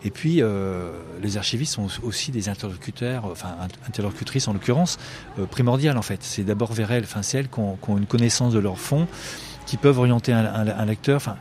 Et 0.07 0.11
puis, 0.11 0.41
euh, 0.41 0.93
les 1.21 1.37
archivistes 1.37 1.75
sont 1.75 1.89
aussi 2.05 2.31
des 2.31 2.49
interlocuteurs, 2.49 3.25
enfin 3.25 3.57
interlocutrices 3.89 4.47
en 4.47 4.53
l'occurrence, 4.53 4.99
euh, 5.41 5.47
primordiales 5.47 5.99
en 5.99 6.03
fait. 6.03 6.23
C'est 6.23 6.45
d'abord 6.45 6.73
vers 6.73 6.93
elles, 6.93 7.03
enfin 7.03 7.23
c'est 7.23 7.39
elles 7.39 7.49
qui 7.49 7.59
ont, 7.59 7.77
une 7.89 8.07
connaissance 8.07 8.53
de 8.53 8.61
leur 8.61 8.79
fond, 8.79 9.09
qui 9.67 9.77
peuvent 9.77 9.99
orienter 9.99 10.33
un, 10.33 10.85
lecteur. 10.85 11.17
Enfin, 11.17 11.39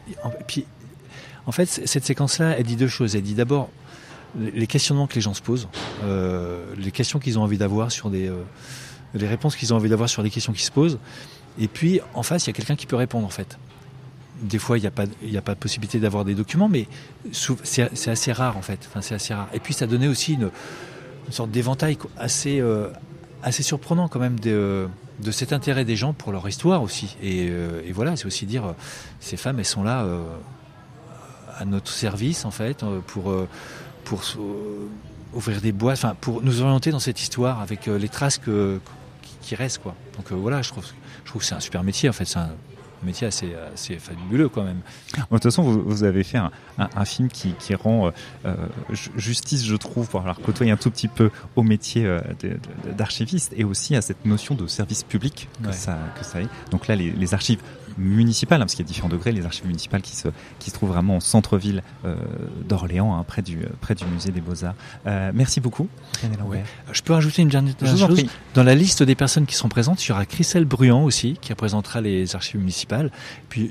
en, 1.45 1.51
fait, 1.51 1.67
cette 1.67 2.05
séquence-là, 2.05 2.55
elle 2.57 2.63
dit 2.63 2.75
deux 2.75 2.88
choses. 2.88 3.15
Elle 3.15 3.22
dit 3.22 3.36
d'abord 3.36 3.69
les 4.36 4.65
questionnements 4.65 5.05
que 5.05 5.13
les 5.13 5.22
gens 5.22 5.36
se 5.36 5.43
posent, 5.43 5.67
euh, 6.03 6.65
les 6.75 6.89
questions 6.89 7.19
qu'ils 7.19 7.38
ont 7.38 7.43
envie 7.43 7.60
d'avoir 7.60 7.91
sur 7.91 8.10
des, 8.10 8.31
les 9.13 9.27
réponses 9.27 9.55
qu'ils 9.55 9.75
ont 9.75 9.77
envie 9.77 9.89
d'avoir 9.89 10.10
sur 10.10 10.24
des 10.24 10.31
questions 10.31 10.53
qui 10.53 10.63
se 10.63 10.72
posent. 10.72 10.98
Et 11.60 11.67
puis, 11.67 12.00
en 12.15 12.24
face, 12.24 12.45
il 12.45 12.50
y 12.50 12.50
a 12.50 12.53
quelqu'un 12.53 12.75
qui 12.75 12.88
peut 12.88 12.95
répondre 12.95 13.27
en 13.27 13.29
fait 13.29 13.60
des 14.41 14.59
fois, 14.59 14.77
il 14.77 14.81
n'y 14.81 14.87
a, 14.87 14.91
pas, 15.41 15.53
de 15.53 15.59
possibilité 15.59 15.99
d'avoir 15.99 16.25
des 16.25 16.35
documents, 16.35 16.67
mais 16.67 16.87
c'est 17.31 18.07
assez 18.07 18.31
rare 18.31 18.57
en 18.57 18.61
fait. 18.61 18.79
Enfin, 18.87 19.01
c'est 19.01 19.15
assez 19.15 19.33
rare. 19.33 19.47
Et 19.53 19.59
puis, 19.59 19.73
ça 19.73 19.87
donnait 19.87 20.07
aussi 20.07 20.33
une, 20.33 20.51
sorte 21.29 21.51
d'éventail 21.51 21.97
assez, 22.17 22.59
euh, 22.59 22.89
assez 23.41 23.63
surprenant 23.63 24.07
quand 24.07 24.19
même 24.19 24.39
de, 24.39 24.87
de, 25.21 25.31
cet 25.31 25.53
intérêt 25.53 25.85
des 25.85 25.95
gens 25.95 26.13
pour 26.13 26.31
leur 26.31 26.47
histoire 26.47 26.83
aussi. 26.83 27.15
Et, 27.21 27.47
euh, 27.49 27.81
voilà, 27.93 28.15
c'est 28.15 28.25
aussi 28.25 28.45
dire, 28.45 28.75
ces 29.19 29.37
femmes, 29.37 29.59
elles 29.59 29.65
sont 29.65 29.83
là 29.83 30.03
euh, 30.03 30.21
à 31.57 31.65
notre 31.65 31.91
service 31.91 32.45
en 32.45 32.51
fait, 32.51 32.83
pour, 33.07 33.33
pour 34.03 34.21
ouvrir 35.33 35.61
des 35.61 35.71
boîtes, 35.71 35.97
enfin, 35.97 36.15
pour 36.19 36.43
nous 36.43 36.61
orienter 36.61 36.91
dans 36.91 36.99
cette 36.99 37.21
histoire 37.21 37.61
avec 37.61 37.85
les 37.85 38.09
traces 38.09 38.39
qui 39.41 39.55
restent. 39.55 39.81
Quoi. 39.81 39.95
Donc 40.17 40.31
voilà, 40.31 40.61
je 40.61 40.69
trouve, 40.69 40.85
je 41.23 41.29
trouve 41.29 41.41
que 41.41 41.47
c'est 41.47 41.55
un 41.55 41.61
super 41.61 41.83
métier 41.83 42.09
en 42.09 42.13
fait. 42.13 42.25
Métier 43.05 43.27
assez, 43.27 43.53
assez 43.74 43.97
fabuleux 43.97 44.50
quand 44.50 44.63
même. 44.63 44.81
de 45.15 45.21
toute 45.29 45.43
façon, 45.43 45.63
vous, 45.63 45.81
vous 45.85 46.03
avez 46.03 46.24
fait 46.24 46.38
un, 46.38 46.51
un, 46.77 47.05
film 47.05 47.29
qui, 47.29 47.53
qui 47.53 47.75
rend 47.75 48.07
euh, 48.07 48.12
euh, 48.45 48.55
justice, 48.89 49.65
je 49.65 49.75
trouve, 49.75 50.07
pour 50.07 50.21
alors 50.21 50.39
côtoyer 50.41 50.71
un 50.71 50.77
tout 50.77 50.91
petit 50.91 51.07
peu 51.07 51.29
au 51.55 51.63
métier 51.63 52.05
euh, 52.05 52.19
d'archiviste 52.97 53.53
et 53.55 53.63
aussi 53.63 53.95
à 53.95 54.01
cette 54.01 54.25
notion 54.25 54.55
de 54.55 54.67
service 54.67 55.03
public 55.03 55.47
que, 55.63 55.71
ça, 55.71 55.97
que 56.19 56.25
ça 56.25 56.41
est. 56.41 56.50
Donc 56.71 56.88
là, 56.88 56.95
les, 56.95 57.12
les 57.12 57.33
archives 57.33 57.62
municipales, 57.97 58.61
hein, 58.61 58.65
parce 58.65 58.75
qu'il 58.75 58.85
y 58.85 58.87
a 58.87 58.91
différents 58.91 59.09
degrés, 59.09 59.31
les 59.31 59.45
archives 59.45 59.65
municipales 59.65 60.01
qui 60.01 60.15
se, 60.15 60.27
qui 60.59 60.69
se 60.69 60.75
trouvent 60.75 60.89
vraiment 60.89 61.17
au 61.17 61.19
centre-ville 61.21 61.83
euh, 62.03 62.15
d'Orléans, 62.67 63.15
hein, 63.15 63.23
près, 63.23 63.41
du, 63.41 63.59
près 63.81 63.95
du 63.95 64.05
musée 64.05 64.31
des 64.31 64.41
Beaux-Arts. 64.41 64.75
Euh, 65.07 65.31
merci 65.33 65.61
beaucoup. 65.61 65.87
Je 66.91 67.01
peux 67.01 67.13
rajouter 67.13 67.41
une 67.41 67.49
dernière 67.49 67.75
chose. 67.79 68.25
Dans 68.53 68.63
la 68.63 68.75
liste 68.75 69.03
des 69.03 69.15
personnes 69.15 69.45
qui 69.45 69.55
seront 69.55 69.69
présentes, 69.69 70.05
il 70.05 70.09
y 70.09 70.11
aura 70.11 70.25
Christelle 70.25 70.65
Bruand 70.65 71.03
aussi, 71.03 71.37
qui 71.41 71.51
représentera 71.51 72.01
les 72.01 72.35
archives 72.35 72.59
municipales, 72.59 73.11
puis 73.49 73.69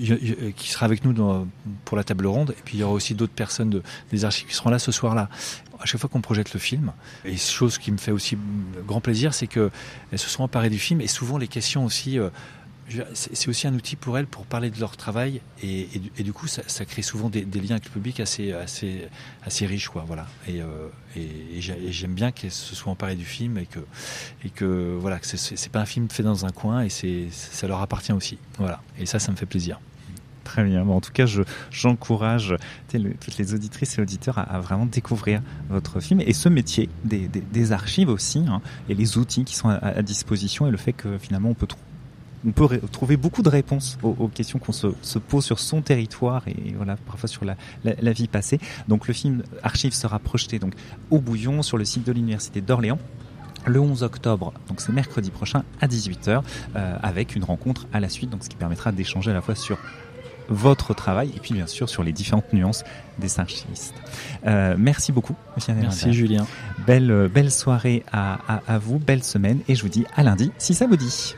qui 0.56 0.70
sera 0.70 0.86
avec 0.86 1.04
nous 1.04 1.12
dans, 1.12 1.46
pour 1.84 1.96
la 1.96 2.04
table 2.04 2.26
ronde. 2.26 2.54
Et 2.58 2.62
puis 2.64 2.78
il 2.78 2.80
y 2.80 2.82
aura 2.82 2.92
aussi 2.92 3.14
d'autres 3.14 3.32
personnes 3.32 3.70
de, 3.70 3.82
des 4.10 4.24
archives 4.24 4.46
qui 4.46 4.54
seront 4.54 4.70
là 4.70 4.78
ce 4.78 4.92
soir-là 4.92 5.28
à 5.80 5.86
chaque 5.86 6.00
fois 6.00 6.08
qu'on 6.08 6.20
projette 6.20 6.54
le 6.54 6.60
film. 6.60 6.92
Et 7.24 7.36
chose 7.36 7.78
qui 7.78 7.92
me 7.92 7.98
fait 7.98 8.10
aussi 8.10 8.38
grand 8.86 9.00
plaisir, 9.00 9.34
c'est 9.34 9.46
qu'elles 9.46 9.70
se 10.16 10.30
sont 10.30 10.42
emparées 10.42 10.70
du 10.70 10.78
film 10.78 11.00
et 11.00 11.06
souvent 11.06 11.36
les 11.36 11.48
questions 11.48 11.84
aussi 11.84 12.18
euh, 12.18 12.30
c'est 13.14 13.48
aussi 13.48 13.66
un 13.66 13.74
outil 13.74 13.96
pour 13.96 14.18
elles 14.18 14.26
pour 14.26 14.44
parler 14.44 14.70
de 14.70 14.78
leur 14.78 14.96
travail 14.96 15.40
et, 15.62 15.88
du 16.18 16.32
coup 16.32 16.46
ça, 16.46 16.84
crée 16.84 17.02
souvent 17.02 17.28
des, 17.28 17.44
liens 17.44 17.72
avec 17.72 17.86
le 17.86 17.90
public 17.90 18.20
assez 18.20 18.52
assez 18.52 19.08
assez 19.44 19.66
riches 19.66 19.88
quoi 19.88 20.04
voilà. 20.06 20.26
Et, 20.46 20.60
euh, 20.60 20.88
j'aime 21.58 22.14
bien 22.14 22.32
qu'elles 22.32 22.50
se 22.50 22.74
soient 22.74 22.92
emparées 22.92 23.16
du 23.16 23.24
film 23.24 23.58
et 23.58 23.66
que 23.66 23.80
et 24.44 24.50
que 24.50 24.96
voilà 24.98 25.18
c'est 25.22 25.72
pas 25.72 25.80
un 25.80 25.86
film 25.86 26.08
fait 26.10 26.22
dans 26.22 26.44
un 26.44 26.50
coin 26.50 26.82
et 26.82 26.88
c'est 26.88 27.28
ça 27.30 27.66
leur 27.66 27.80
appartient 27.80 28.12
aussi 28.12 28.38
voilà. 28.58 28.82
Et 28.98 29.06
ça 29.06 29.18
ça 29.18 29.32
me 29.32 29.36
fait 29.36 29.46
plaisir. 29.46 29.80
Très 30.44 30.62
bien. 30.62 30.86
en 30.86 31.00
tout 31.00 31.10
cas, 31.10 31.24
j'encourage 31.70 32.54
toutes 32.90 33.38
les 33.38 33.54
auditrices 33.54 33.98
et 33.98 34.02
auditeurs 34.02 34.38
à, 34.38 34.60
vraiment 34.60 34.84
découvrir 34.84 35.40
votre 35.70 36.00
film 36.00 36.20
et 36.20 36.34
ce 36.34 36.50
métier 36.50 36.90
des, 37.02 37.72
archives 37.72 38.10
aussi 38.10 38.44
hein, 38.46 38.60
et 38.90 38.94
les 38.94 39.16
outils 39.16 39.44
qui 39.44 39.56
sont 39.56 39.70
à, 39.70 39.76
à, 39.76 40.02
disposition 40.02 40.66
et 40.66 40.70
le 40.70 40.76
fait 40.76 40.92
que 40.92 41.16
finalement 41.16 41.48
on 41.48 41.54
peut 41.54 41.66
trouver 41.66 41.93
on 42.46 42.52
peut 42.52 42.80
trouver 42.92 43.16
beaucoup 43.16 43.42
de 43.42 43.48
réponses 43.48 43.98
aux, 44.02 44.28
questions 44.28 44.58
qu'on 44.58 44.72
se, 44.72 45.18
pose 45.18 45.44
sur 45.44 45.58
son 45.58 45.82
territoire 45.82 46.46
et 46.48 46.74
voilà 46.76 46.96
parfois 46.96 47.28
sur 47.28 47.44
la, 47.44 48.12
vie 48.12 48.28
passée. 48.28 48.60
Donc 48.88 49.08
le 49.08 49.14
film 49.14 49.42
Archive 49.62 49.94
sera 49.94 50.18
projeté 50.18 50.58
donc 50.58 50.74
au 51.10 51.18
Bouillon 51.20 51.62
sur 51.62 51.78
le 51.78 51.84
site 51.84 52.04
de 52.04 52.12
l'université 52.12 52.60
d'Orléans 52.60 52.98
le 53.66 53.80
11 53.80 54.02
octobre, 54.02 54.52
donc 54.68 54.82
c'est 54.82 54.92
mercredi 54.92 55.30
prochain 55.30 55.64
à 55.80 55.86
18h, 55.86 56.42
euh, 56.76 56.96
avec 57.02 57.34
une 57.34 57.44
rencontre 57.44 57.86
à 57.94 58.00
la 58.00 58.10
suite, 58.10 58.28
donc 58.28 58.44
ce 58.44 58.50
qui 58.50 58.56
permettra 58.56 58.92
d'échanger 58.92 59.30
à 59.30 59.34
la 59.34 59.40
fois 59.40 59.54
sur 59.54 59.78
votre 60.50 60.92
travail 60.92 61.30
et 61.34 61.40
puis 61.40 61.54
bien 61.54 61.66
sûr 61.66 61.88
sur 61.88 62.02
les 62.02 62.12
différentes 62.12 62.52
nuances 62.52 62.84
des 63.18 63.40
archivistes. 63.40 63.94
Euh, 64.46 64.74
merci 64.78 65.12
beaucoup, 65.12 65.34
Merci 65.56 66.12
Julien. 66.12 66.46
Belle, 66.86 67.30
belle 67.32 67.50
soirée 67.50 68.04
à, 68.12 68.60
à 68.68 68.78
vous, 68.78 68.98
belle 68.98 69.24
semaine 69.24 69.60
et 69.66 69.74
je 69.74 69.82
vous 69.82 69.88
dis 69.88 70.04
à 70.14 70.22
lundi 70.22 70.52
si 70.58 70.74
ça 70.74 70.86
vous 70.86 70.96
dit. 70.96 71.34